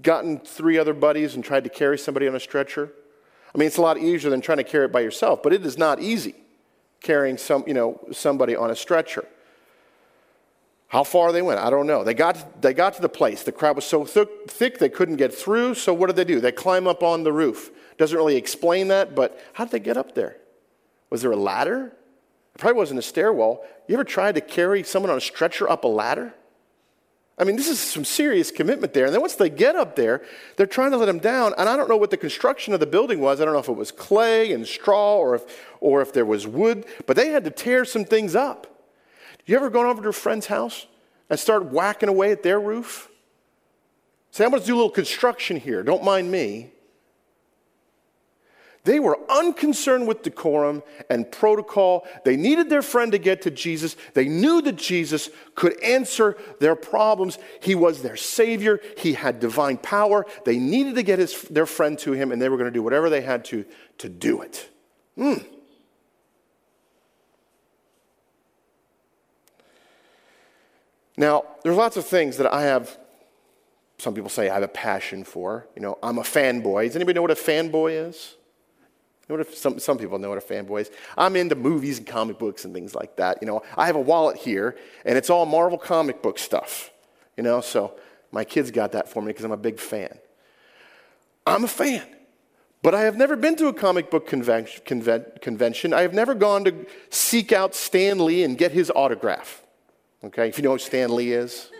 gotten 0.00 0.38
three 0.38 0.78
other 0.78 0.94
buddies 0.94 1.34
and 1.34 1.44
tried 1.44 1.64
to 1.64 1.70
carry 1.70 1.98
somebody 1.98 2.28
on 2.28 2.34
a 2.34 2.40
stretcher? 2.40 2.92
I 3.52 3.58
mean, 3.58 3.66
it's 3.66 3.78
a 3.78 3.82
lot 3.82 3.98
easier 3.98 4.30
than 4.30 4.40
trying 4.40 4.58
to 4.58 4.64
carry 4.64 4.84
it 4.84 4.92
by 4.92 5.00
yourself, 5.00 5.42
but 5.42 5.52
it 5.52 5.66
is 5.66 5.76
not 5.76 6.00
easy 6.00 6.36
carrying 7.00 7.36
some, 7.36 7.64
you 7.66 7.74
know, 7.74 8.00
somebody 8.12 8.54
on 8.54 8.70
a 8.70 8.76
stretcher. 8.76 9.26
How 10.90 11.04
far 11.04 11.30
they 11.30 11.40
went, 11.40 11.60
I 11.60 11.70
don't 11.70 11.86
know. 11.86 12.02
They 12.02 12.14
got, 12.14 12.62
they 12.62 12.74
got 12.74 12.94
to 12.94 13.00
the 13.00 13.08
place. 13.08 13.44
The 13.44 13.52
crowd 13.52 13.76
was 13.76 13.84
so 13.84 14.04
th- 14.04 14.26
thick 14.48 14.78
they 14.78 14.88
couldn't 14.88 15.16
get 15.16 15.32
through, 15.32 15.76
so 15.76 15.94
what 15.94 16.08
did 16.08 16.16
they 16.16 16.24
do? 16.24 16.40
They 16.40 16.50
climb 16.50 16.88
up 16.88 17.04
on 17.04 17.22
the 17.22 17.32
roof. 17.32 17.70
Doesn't 17.96 18.16
really 18.16 18.34
explain 18.34 18.88
that, 18.88 19.14
but 19.14 19.40
how 19.52 19.64
did 19.64 19.70
they 19.70 19.78
get 19.78 19.96
up 19.96 20.16
there? 20.16 20.36
Was 21.08 21.22
there 21.22 21.30
a 21.30 21.36
ladder? 21.36 21.92
It 22.56 22.58
probably 22.58 22.76
wasn't 22.76 22.98
a 22.98 23.02
stairwell. 23.02 23.62
You 23.86 23.94
ever 23.94 24.02
tried 24.02 24.34
to 24.34 24.40
carry 24.40 24.82
someone 24.82 25.12
on 25.12 25.18
a 25.18 25.20
stretcher 25.20 25.70
up 25.70 25.84
a 25.84 25.88
ladder? 25.88 26.34
I 27.38 27.44
mean, 27.44 27.54
this 27.54 27.68
is 27.68 27.78
some 27.78 28.04
serious 28.04 28.50
commitment 28.50 28.92
there. 28.92 29.04
And 29.04 29.14
then 29.14 29.20
once 29.20 29.36
they 29.36 29.48
get 29.48 29.76
up 29.76 29.94
there, 29.94 30.22
they're 30.56 30.66
trying 30.66 30.90
to 30.90 30.96
let 30.96 31.06
them 31.06 31.20
down. 31.20 31.54
And 31.56 31.68
I 31.68 31.76
don't 31.76 31.88
know 31.88 31.96
what 31.96 32.10
the 32.10 32.16
construction 32.16 32.74
of 32.74 32.80
the 32.80 32.86
building 32.86 33.20
was. 33.20 33.40
I 33.40 33.44
don't 33.44 33.54
know 33.54 33.60
if 33.60 33.68
it 33.68 33.76
was 33.76 33.92
clay 33.92 34.52
and 34.52 34.66
straw 34.66 35.18
or 35.18 35.36
if, 35.36 35.44
or 35.78 36.02
if 36.02 36.12
there 36.12 36.26
was 36.26 36.48
wood, 36.48 36.84
but 37.06 37.16
they 37.16 37.28
had 37.28 37.44
to 37.44 37.50
tear 37.50 37.84
some 37.84 38.04
things 38.04 38.34
up. 38.34 38.66
You 39.46 39.56
ever 39.56 39.70
gone 39.70 39.86
over 39.86 40.02
to 40.02 40.08
a 40.08 40.12
friend's 40.12 40.46
house 40.46 40.86
and 41.28 41.38
start 41.38 41.66
whacking 41.66 42.08
away 42.08 42.32
at 42.32 42.42
their 42.42 42.60
roof? 42.60 43.08
Say, 44.30 44.44
I'm 44.44 44.50
going 44.50 44.60
to 44.60 44.66
do 44.66 44.74
a 44.74 44.76
little 44.76 44.90
construction 44.90 45.56
here. 45.56 45.82
Don't 45.82 46.04
mind 46.04 46.30
me. 46.30 46.70
They 48.84 48.98
were 48.98 49.18
unconcerned 49.30 50.08
with 50.08 50.22
decorum 50.22 50.82
and 51.10 51.30
protocol. 51.30 52.06
They 52.24 52.36
needed 52.36 52.70
their 52.70 52.80
friend 52.80 53.12
to 53.12 53.18
get 53.18 53.42
to 53.42 53.50
Jesus. 53.50 53.94
They 54.14 54.26
knew 54.26 54.62
that 54.62 54.76
Jesus 54.76 55.28
could 55.54 55.78
answer 55.82 56.38
their 56.60 56.74
problems. 56.74 57.36
He 57.60 57.74
was 57.74 58.00
their 58.00 58.16
Savior. 58.16 58.80
He 58.96 59.12
had 59.12 59.38
divine 59.38 59.76
power. 59.76 60.24
They 60.46 60.58
needed 60.58 60.94
to 60.94 61.02
get 61.02 61.18
his, 61.18 61.42
their 61.42 61.66
friend 61.66 61.98
to 62.00 62.12
him, 62.12 62.32
and 62.32 62.40
they 62.40 62.48
were 62.48 62.56
going 62.56 62.70
to 62.70 62.74
do 62.74 62.82
whatever 62.82 63.10
they 63.10 63.20
had 63.20 63.44
to 63.46 63.66
to 63.98 64.08
do 64.08 64.40
it. 64.40 64.70
Mm. 65.18 65.44
Now, 71.20 71.44
there's 71.62 71.76
lots 71.76 71.98
of 71.98 72.06
things 72.06 72.38
that 72.38 72.50
I 72.50 72.62
have, 72.62 72.96
some 73.98 74.14
people 74.14 74.30
say 74.30 74.48
I 74.48 74.54
have 74.54 74.62
a 74.62 74.68
passion 74.68 75.22
for. 75.22 75.66
You 75.76 75.82
know, 75.82 75.98
I'm 76.02 76.16
a 76.16 76.22
fanboy. 76.22 76.86
Does 76.86 76.96
anybody 76.96 77.14
know 77.14 77.20
what 77.20 77.30
a 77.30 77.34
fanboy 77.34 78.08
is? 78.08 78.36
What 79.26 79.54
some, 79.54 79.78
some 79.78 79.98
people 79.98 80.18
know 80.18 80.30
what 80.30 80.38
a 80.38 80.40
fanboy 80.40 80.80
is. 80.80 80.90
I'm 81.18 81.36
into 81.36 81.56
movies 81.56 81.98
and 81.98 82.06
comic 82.06 82.38
books 82.38 82.64
and 82.64 82.72
things 82.72 82.94
like 82.94 83.16
that. 83.16 83.36
You 83.42 83.48
know, 83.48 83.62
I 83.76 83.84
have 83.84 83.96
a 83.96 84.00
wallet 84.00 84.38
here, 84.38 84.78
and 85.04 85.18
it's 85.18 85.28
all 85.28 85.44
Marvel 85.44 85.76
comic 85.76 86.22
book 86.22 86.38
stuff. 86.38 86.90
You 87.36 87.42
know, 87.42 87.60
so 87.60 87.98
my 88.32 88.42
kids 88.42 88.70
got 88.70 88.92
that 88.92 89.06
for 89.06 89.20
me 89.20 89.26
because 89.26 89.44
I'm 89.44 89.52
a 89.52 89.58
big 89.58 89.78
fan. 89.78 90.18
I'm 91.46 91.64
a 91.64 91.68
fan. 91.68 92.06
But 92.82 92.94
I 92.94 93.02
have 93.02 93.18
never 93.18 93.36
been 93.36 93.56
to 93.56 93.66
a 93.66 93.74
comic 93.74 94.10
book 94.10 94.26
convention, 94.26 94.82
convention. 95.42 95.92
I 95.92 96.00
have 96.00 96.14
never 96.14 96.34
gone 96.34 96.64
to 96.64 96.86
seek 97.10 97.52
out 97.52 97.74
Stan 97.74 98.24
Lee 98.24 98.42
and 98.42 98.56
get 98.56 98.72
his 98.72 98.90
autograph. 98.96 99.62
Okay, 100.22 100.48
if 100.48 100.58
you 100.58 100.64
know 100.64 100.72
who 100.72 100.78
Stan 100.78 101.14
Lee 101.14 101.32
is. 101.32 101.70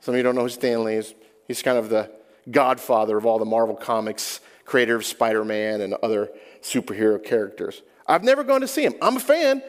Some 0.00 0.14
of 0.14 0.18
you 0.18 0.22
don't 0.22 0.34
know 0.34 0.42
who 0.42 0.48
Stan 0.50 0.84
Lee 0.84 0.96
is. 0.96 1.14
He's 1.48 1.62
kind 1.62 1.78
of 1.78 1.88
the 1.88 2.10
godfather 2.50 3.16
of 3.16 3.24
all 3.24 3.38
the 3.38 3.46
Marvel 3.46 3.74
comics, 3.74 4.40
creator 4.66 4.96
of 4.96 5.06
Spider 5.06 5.42
Man 5.42 5.80
and 5.80 5.94
other 6.02 6.30
superhero 6.60 7.22
characters. 7.22 7.82
I've 8.06 8.24
never 8.24 8.44
gone 8.44 8.60
to 8.60 8.68
see 8.68 8.84
him. 8.84 8.94
I'm 9.00 9.16
a 9.16 9.20
fan. 9.20 9.62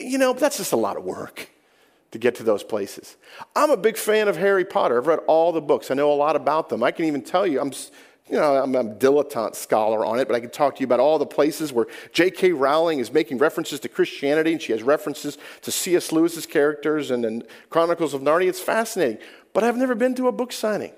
You 0.00 0.16
know, 0.16 0.32
but 0.32 0.40
that's 0.40 0.56
just 0.56 0.72
a 0.72 0.76
lot 0.76 0.96
of 0.96 1.04
work 1.04 1.50
to 2.12 2.18
get 2.18 2.36
to 2.36 2.42
those 2.44 2.62
places. 2.62 3.16
I'm 3.54 3.70
a 3.70 3.76
big 3.76 3.98
fan 3.98 4.28
of 4.28 4.36
Harry 4.36 4.64
Potter. 4.64 4.96
I've 4.96 5.06
read 5.06 5.20
all 5.26 5.52
the 5.52 5.60
books. 5.60 5.90
I 5.90 5.94
know 5.94 6.10
a 6.10 6.14
lot 6.14 6.34
about 6.34 6.70
them. 6.70 6.82
I 6.82 6.92
can 6.92 7.04
even 7.04 7.20
tell 7.20 7.46
you, 7.46 7.60
I'm, 7.60 7.72
you 8.30 8.36
know, 8.36 8.62
I'm 8.62 8.74
a 8.74 8.84
dilettante 8.84 9.56
scholar 9.56 10.04
on 10.06 10.18
it, 10.18 10.28
but 10.28 10.34
I 10.34 10.40
can 10.40 10.50
talk 10.50 10.76
to 10.76 10.80
you 10.80 10.86
about 10.86 11.00
all 11.00 11.18
the 11.18 11.26
places 11.26 11.72
where 11.72 11.86
J.K. 12.12 12.52
Rowling 12.52 12.98
is 12.98 13.12
making 13.12 13.38
references 13.38 13.80
to 13.80 13.88
Christianity, 13.88 14.52
and 14.52 14.62
she 14.62 14.72
has 14.72 14.82
references 14.82 15.38
to 15.62 15.72
C.S. 15.72 16.12
Lewis's 16.12 16.46
characters 16.46 17.10
and, 17.10 17.24
and 17.24 17.44
Chronicles 17.68 18.14
of 18.14 18.22
Narnia. 18.22 18.48
It's 18.48 18.60
fascinating. 18.60 19.18
But 19.52 19.64
I've 19.64 19.76
never 19.76 19.94
been 19.94 20.14
to 20.14 20.28
a 20.28 20.32
book 20.32 20.52
signing. 20.52 20.92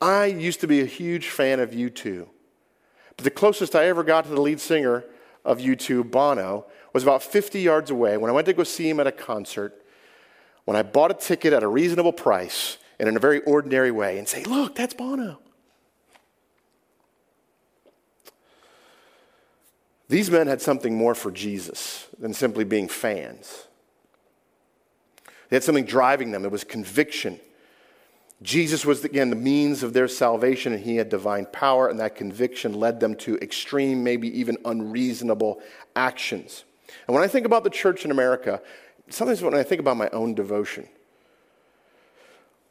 I 0.00 0.24
used 0.24 0.60
to 0.62 0.66
be 0.66 0.80
a 0.80 0.86
huge 0.86 1.28
fan 1.28 1.60
of 1.60 1.70
U2. 1.70 2.26
But 3.16 3.24
the 3.24 3.30
closest 3.30 3.76
I 3.76 3.86
ever 3.86 4.02
got 4.02 4.24
to 4.24 4.30
the 4.30 4.40
lead 4.40 4.60
singer 4.60 5.04
of 5.44 5.58
U2, 5.58 6.10
Bono, 6.10 6.66
was 6.92 7.02
about 7.02 7.22
50 7.22 7.60
yards 7.60 7.90
away 7.90 8.16
when 8.16 8.30
I 8.30 8.32
went 8.32 8.46
to 8.46 8.52
go 8.52 8.64
see 8.64 8.88
him 8.88 8.98
at 8.98 9.06
a 9.06 9.12
concert. 9.12 9.84
When 10.64 10.76
I 10.76 10.82
bought 10.82 11.10
a 11.10 11.14
ticket 11.14 11.52
at 11.52 11.62
a 11.62 11.68
reasonable 11.68 12.12
price 12.12 12.78
and 13.02 13.08
in 13.08 13.16
a 13.16 13.20
very 13.20 13.40
ordinary 13.40 13.90
way 13.90 14.16
and 14.16 14.28
say, 14.28 14.44
Look, 14.44 14.76
that's 14.76 14.94
Bono. 14.94 15.40
These 20.08 20.30
men 20.30 20.46
had 20.46 20.62
something 20.62 20.96
more 20.96 21.16
for 21.16 21.32
Jesus 21.32 22.06
than 22.16 22.32
simply 22.32 22.62
being 22.62 22.86
fans. 22.86 23.66
They 25.48 25.56
had 25.56 25.64
something 25.64 25.84
driving 25.84 26.30
them. 26.30 26.44
It 26.44 26.52
was 26.52 26.62
conviction. 26.62 27.40
Jesus 28.40 28.86
was, 28.86 29.04
again, 29.04 29.30
the 29.30 29.36
means 29.36 29.82
of 29.82 29.94
their 29.94 30.06
salvation, 30.06 30.72
and 30.72 30.84
he 30.84 30.94
had 30.94 31.08
divine 31.08 31.46
power, 31.46 31.88
and 31.88 31.98
that 31.98 32.14
conviction 32.14 32.72
led 32.72 33.00
them 33.00 33.16
to 33.16 33.36
extreme, 33.38 34.04
maybe 34.04 34.28
even 34.38 34.58
unreasonable 34.64 35.60
actions. 35.96 36.62
And 37.08 37.16
when 37.16 37.24
I 37.24 37.28
think 37.28 37.46
about 37.46 37.64
the 37.64 37.70
church 37.70 38.04
in 38.04 38.12
America, 38.12 38.62
sometimes 39.08 39.42
when 39.42 39.54
I 39.54 39.64
think 39.64 39.80
about 39.80 39.96
my 39.96 40.08
own 40.10 40.34
devotion, 40.34 40.88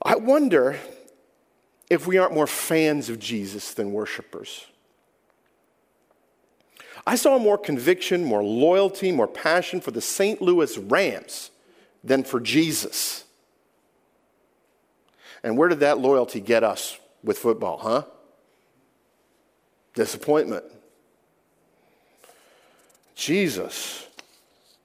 I 0.04 0.16
wonder 0.16 0.80
if 1.90 2.08
we 2.08 2.18
aren't 2.18 2.34
more 2.34 2.48
fans 2.48 3.10
of 3.10 3.20
Jesus 3.20 3.74
than 3.74 3.92
worshipers. 3.92 4.66
I 7.06 7.16
saw 7.16 7.38
more 7.40 7.58
conviction, 7.58 8.24
more 8.24 8.44
loyalty, 8.44 9.12
more 9.12 9.28
passion 9.28 9.82
for 9.82 9.92
the 9.92 10.02
St. 10.02 10.42
Louis 10.42 10.78
Rams 10.78 11.52
than 12.04 12.24
for 12.24 12.40
Jesus. 12.40 13.26
And 15.44 15.58
where 15.58 15.70
did 15.70 15.80
that 15.80 15.98
loyalty 15.98 16.40
get 16.40 16.64
us 16.64 16.98
with 17.24 17.38
football, 17.38 17.78
huh? 17.78 18.04
Disappointment. 19.96 20.64
Jesus 23.16 24.08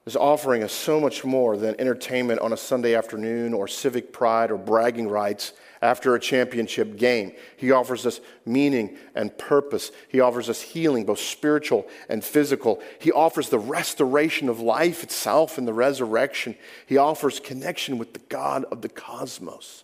is 0.06 0.16
offering 0.16 0.62
us 0.62 0.72
so 0.72 1.00
much 1.00 1.24
more 1.24 1.56
than 1.56 1.74
entertainment 1.80 2.40
on 2.40 2.52
a 2.52 2.56
Sunday 2.56 2.94
afternoon 2.94 3.52
or 3.52 3.66
civic 3.66 4.12
pride 4.12 4.52
or 4.52 4.56
bragging 4.56 5.08
rights 5.08 5.52
after 5.82 6.14
a 6.14 6.20
championship 6.20 6.96
game. 6.96 7.32
He 7.56 7.72
offers 7.72 8.06
us 8.06 8.20
meaning 8.44 8.96
and 9.16 9.36
purpose. 9.36 9.90
He 10.08 10.20
offers 10.20 10.48
us 10.48 10.62
healing, 10.62 11.04
both 11.04 11.18
spiritual 11.18 11.86
and 12.08 12.24
physical. 12.24 12.80
He 13.00 13.10
offers 13.10 13.48
the 13.48 13.58
restoration 13.58 14.48
of 14.48 14.60
life 14.60 15.02
itself 15.02 15.58
and 15.58 15.66
the 15.66 15.74
resurrection. 15.74 16.54
He 16.86 16.96
offers 16.96 17.40
connection 17.40 17.98
with 17.98 18.12
the 18.12 18.20
God 18.20 18.64
of 18.70 18.82
the 18.82 18.88
cosmos 18.88 19.82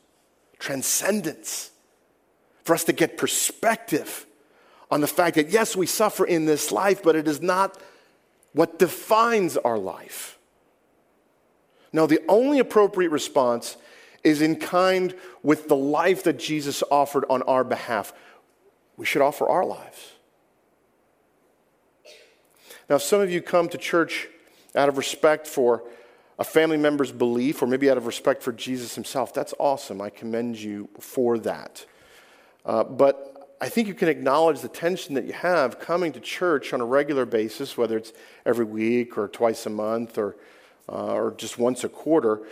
transcendence, 0.63 1.73
for 2.63 2.75
us 2.75 2.85
to 2.85 2.93
get 2.93 3.19
perspective 3.19 4.27
on 4.93 5.01
the 5.01 5.09
fact 5.09 5.35
that, 5.35 5.49
yes, 5.49 5.75
we 5.75 5.87
suffer 5.87 6.25
in 6.25 6.45
this 6.45 6.71
life, 6.71 7.03
but 7.03 7.17
it 7.17 7.27
is 7.27 7.43
not 7.43 7.77
what 8.53 8.79
defines 8.79 9.57
our 9.57 9.79
life. 9.79 10.39
Now, 11.93 12.07
the 12.07 12.21
only 12.29 12.59
appropriate 12.59 13.11
response 13.11 13.77
is 14.25 14.41
in 14.41 14.57
kind 14.57 15.15
with 15.43 15.69
the 15.69 15.77
life 15.77 16.25
that 16.25 16.39
Jesus 16.39 16.83
offered 16.91 17.25
on 17.29 17.43
our 17.43 17.65
behalf. 17.65 18.13
we 18.97 19.07
should 19.07 19.23
offer 19.23 19.49
our 19.49 19.65
lives. 19.65 20.13
Now, 22.89 22.99
some 22.99 23.21
of 23.21 23.31
you 23.31 23.41
come 23.41 23.69
to 23.71 23.79
church 23.79 24.29
out 24.75 24.89
of 24.89 24.99
respect 24.99 25.47
for 25.47 25.83
a 26.39 26.45
family 26.45 26.77
member's 26.77 27.13
belief 27.13 27.63
or 27.63 27.67
maybe 27.67 27.91
out 27.91 27.97
of 27.97 28.07
respect 28.07 28.43
for 28.43 28.53
Jesus 28.53 28.95
himself. 28.95 29.33
That's 29.33 29.55
awesome. 29.59 30.01
I 30.01 30.11
commend 30.11 30.57
you 30.57 30.89
for 31.01 31.39
that. 31.39 31.87
Uh, 32.65 32.85
but 32.85 33.32
I 33.63 33.69
think 33.69 33.87
you 33.87 33.95
can 33.95 34.09
acknowledge 34.09 34.61
the 34.61 34.69
tension 34.69 35.15
that 35.15 35.25
you 35.25 35.35
have 35.35 35.79
coming 35.79 36.11
to 36.15 36.21
church 36.21 36.73
on 36.73 36.81
a 36.81 36.85
regular 36.85 37.25
basis, 37.25 37.77
whether 37.79 37.97
it's 37.97 38.13
every 38.45 38.65
week 38.65 39.17
or 39.17 39.29
twice 39.29 39.67
a 39.67 39.71
month 39.71 40.19
or, 40.19 40.35
uh, 40.89 41.15
or 41.15 41.31
just 41.31 41.59
once 41.59 41.85
a 41.85 41.89
quarter. 41.89 42.43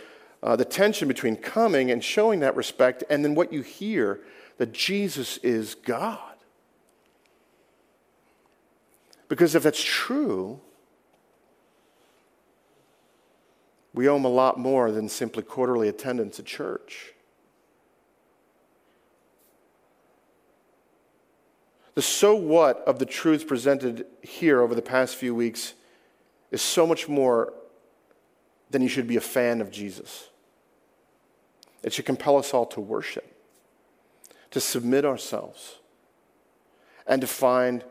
Uh, 0.41 0.55
the 0.55 0.63
tension 0.63 1.09
between 1.09 1.35
coming 1.35 1.91
and 1.91 2.01
showing 2.01 2.39
that 2.39 2.55
respect 2.55 3.03
and 3.09 3.25
then 3.25 3.35
what 3.35 3.51
you 3.51 3.61
hear 3.61 4.21
that 4.57 4.71
Jesus 4.71 5.35
is 5.39 5.75
God. 5.75 6.37
Because 9.27 9.53
if 9.53 9.63
that's 9.63 9.83
true, 9.83 10.61
we 13.93 14.07
owe 14.07 14.15
him 14.15 14.23
a 14.23 14.29
lot 14.29 14.57
more 14.57 14.93
than 14.93 15.09
simply 15.09 15.43
quarterly 15.43 15.89
attendance 15.89 16.39
at 16.39 16.45
church. 16.45 17.15
The 21.95 22.01
so 22.01 22.35
what 22.35 22.79
of 22.87 22.99
the 22.99 23.05
truths 23.05 23.43
presented 23.43 24.05
here 24.21 24.61
over 24.61 24.75
the 24.75 24.81
past 24.81 25.15
few 25.15 25.35
weeks 25.35 25.73
is 26.51 26.61
so 26.61 26.87
much 26.87 27.09
more 27.09 27.53
than 28.69 28.81
you 28.81 28.87
should 28.87 29.07
be 29.07 29.17
a 29.17 29.21
fan 29.21 29.59
of 29.61 29.71
Jesus. 29.71 30.29
It 31.83 31.93
should 31.93 32.05
compel 32.05 32.37
us 32.37 32.53
all 32.53 32.65
to 32.67 32.79
worship, 32.79 33.25
to 34.51 34.59
submit 34.61 35.03
ourselves, 35.03 35.79
and 37.05 37.19
to 37.21 37.27
find 37.27 37.83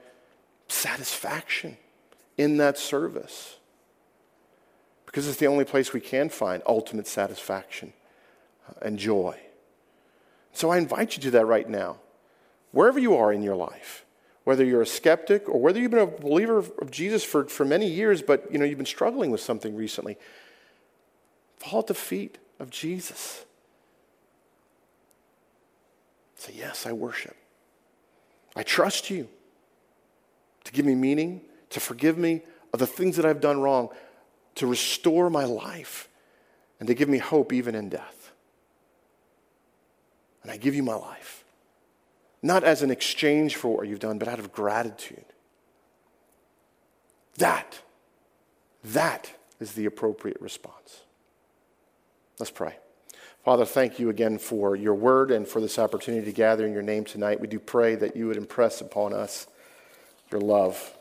satisfaction 0.68 1.76
in 2.38 2.56
that 2.58 2.78
service 2.78 3.56
because 5.10 5.26
it's 5.26 5.38
the 5.38 5.46
only 5.46 5.64
place 5.64 5.92
we 5.92 6.00
can 6.00 6.28
find 6.28 6.62
ultimate 6.66 7.04
satisfaction 7.04 7.92
and 8.80 8.96
joy. 8.96 9.36
So 10.52 10.70
I 10.70 10.78
invite 10.78 11.16
you 11.16 11.22
to 11.24 11.30
that 11.32 11.46
right 11.46 11.68
now, 11.68 11.96
wherever 12.72 12.98
you 12.98 13.16
are 13.16 13.32
in 13.32 13.42
your 13.42 13.56
life, 13.56 14.04
whether 14.44 14.64
you're 14.64 14.82
a 14.82 14.86
skeptic 14.86 15.48
or 15.48 15.60
whether 15.60 15.78
you've 15.78 15.90
been 15.90 16.00
a 16.00 16.06
believer 16.06 16.58
of 16.58 16.90
Jesus 16.90 17.24
for, 17.24 17.44
for 17.44 17.64
many 17.64 17.86
years, 17.86 18.22
but 18.22 18.50
you 18.50 18.58
know, 18.58 18.64
you've 18.64 18.78
been 18.78 18.86
struggling 18.86 19.30
with 19.30 19.40
something 19.40 19.76
recently. 19.76 20.16
Fall 21.58 21.80
at 21.80 21.86
the 21.86 21.94
feet 21.94 22.38
of 22.58 22.70
Jesus. 22.70 23.44
Say, 26.36 26.54
Yes, 26.56 26.86
I 26.86 26.92
worship. 26.92 27.36
I 28.56 28.62
trust 28.62 29.10
you 29.10 29.28
to 30.64 30.72
give 30.72 30.86
me 30.86 30.94
meaning, 30.94 31.42
to 31.70 31.80
forgive 31.80 32.18
me 32.18 32.42
of 32.72 32.78
the 32.78 32.86
things 32.86 33.16
that 33.16 33.24
I've 33.24 33.40
done 33.40 33.60
wrong 33.60 33.90
to 34.56 34.66
restore 34.66 35.30
my 35.30 35.44
life 35.44 36.08
and 36.78 36.86
to 36.86 36.94
give 36.94 37.08
me 37.08 37.18
hope 37.18 37.52
even 37.52 37.74
in 37.74 37.88
death. 37.88 38.32
And 40.42 40.50
I 40.50 40.56
give 40.56 40.74
you 40.74 40.82
my 40.82 40.94
life, 40.94 41.39
not 42.42 42.64
as 42.64 42.82
an 42.82 42.90
exchange 42.90 43.56
for 43.56 43.76
what 43.76 43.88
you've 43.88 43.98
done, 43.98 44.18
but 44.18 44.28
out 44.28 44.38
of 44.38 44.52
gratitude. 44.52 45.24
That, 47.36 47.80
that 48.84 49.32
is 49.60 49.72
the 49.72 49.86
appropriate 49.86 50.40
response. 50.40 51.00
Let's 52.38 52.50
pray. 52.50 52.76
Father, 53.44 53.64
thank 53.64 53.98
you 53.98 54.10
again 54.10 54.38
for 54.38 54.76
your 54.76 54.94
word 54.94 55.30
and 55.30 55.46
for 55.46 55.60
this 55.60 55.78
opportunity 55.78 56.26
to 56.26 56.32
gather 56.32 56.66
in 56.66 56.72
your 56.72 56.82
name 56.82 57.04
tonight. 57.04 57.40
We 57.40 57.46
do 57.46 57.58
pray 57.58 57.94
that 57.94 58.16
you 58.16 58.26
would 58.26 58.36
impress 58.36 58.80
upon 58.80 59.12
us 59.12 59.46
your 60.30 60.40
love 60.40 60.94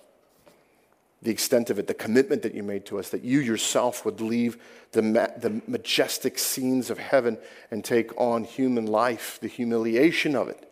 the 1.22 1.32
extent 1.32 1.70
of 1.70 1.80
it, 1.80 1.88
the 1.88 1.94
commitment 1.94 2.44
that 2.44 2.56
you 2.56 2.64
made 2.64 2.86
to 2.86 2.98
us, 2.98 3.10
that 3.10 3.24
you 3.24 3.40
yourself 3.40 4.06
would 4.06 4.22
leave 4.22 4.58
the, 4.92 5.02
ma- 5.02 5.28
the 5.38 5.62
majestic 5.68 6.40
scenes 6.40 6.90
of 6.90 6.98
heaven 6.98 7.38
and 7.72 7.84
take 7.84 8.16
on 8.20 8.44
human 8.44 8.86
life, 8.86 9.38
the 9.42 9.48
humiliation 9.48 10.36
of 10.36 10.48
it, 10.48 10.69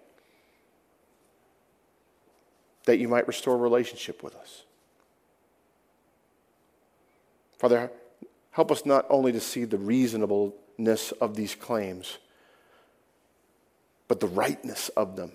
that 2.87 2.99
you 2.99 3.07
might 3.09 3.27
restore 3.27 3.57
relationship 3.57 4.23
with 4.23 4.33
us. 4.35 4.63
Father, 7.57 7.91
help 8.51 8.71
us 8.71 8.85
not 8.85 9.05
only 9.09 9.33
to 9.33 9.41
see 9.41 9.65
the 9.65 9.77
reasonableness 9.77 11.11
of 11.19 11.35
these 11.35 11.53
claims, 11.53 12.17
but 14.07 14.21
the 14.21 14.27
rightness 14.27 14.87
of 14.89 15.17
them, 15.17 15.33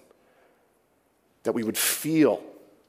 that 1.42 1.52
we 1.52 1.62
would 1.62 1.76
feel 1.76 2.42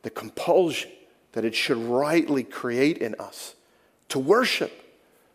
the 0.04 0.10
compulsion 0.10 0.91
that 1.34 1.43
it 1.43 1.54
should 1.56 1.78
rightly 1.78 2.43
create 2.43 2.99
in 2.99 3.15
us 3.19 3.56
to 4.08 4.17
worship, 4.17 4.71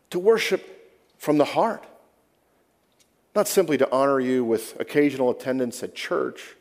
to 0.08 0.18
worship 0.18 0.96
from 1.18 1.36
the 1.36 1.44
heart. 1.44 1.84
Not 3.34 3.46
simply 3.46 3.76
to 3.76 3.92
honor 3.92 4.20
you 4.20 4.42
with 4.42 4.80
occasional 4.80 5.28
attendance 5.28 5.82
at 5.82 5.94
church, 5.94 6.56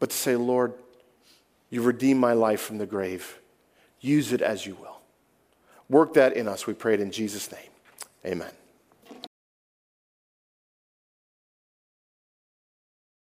but 0.00 0.10
to 0.10 0.16
say, 0.16 0.34
Lord, 0.34 0.72
you 1.70 1.82
redeemed 1.82 2.18
my 2.18 2.32
life 2.32 2.60
from 2.60 2.78
the 2.78 2.86
grave. 2.86 3.38
Use 4.00 4.32
it 4.32 4.42
as 4.42 4.66
you 4.66 4.74
will. 4.74 4.98
Work 5.88 6.14
that 6.14 6.32
in 6.32 6.48
us, 6.48 6.66
we 6.66 6.74
pray 6.74 6.94
it 6.94 7.00
in 7.00 7.12
Jesus' 7.12 7.50
name. 7.52 7.70
Amen. 8.26 8.50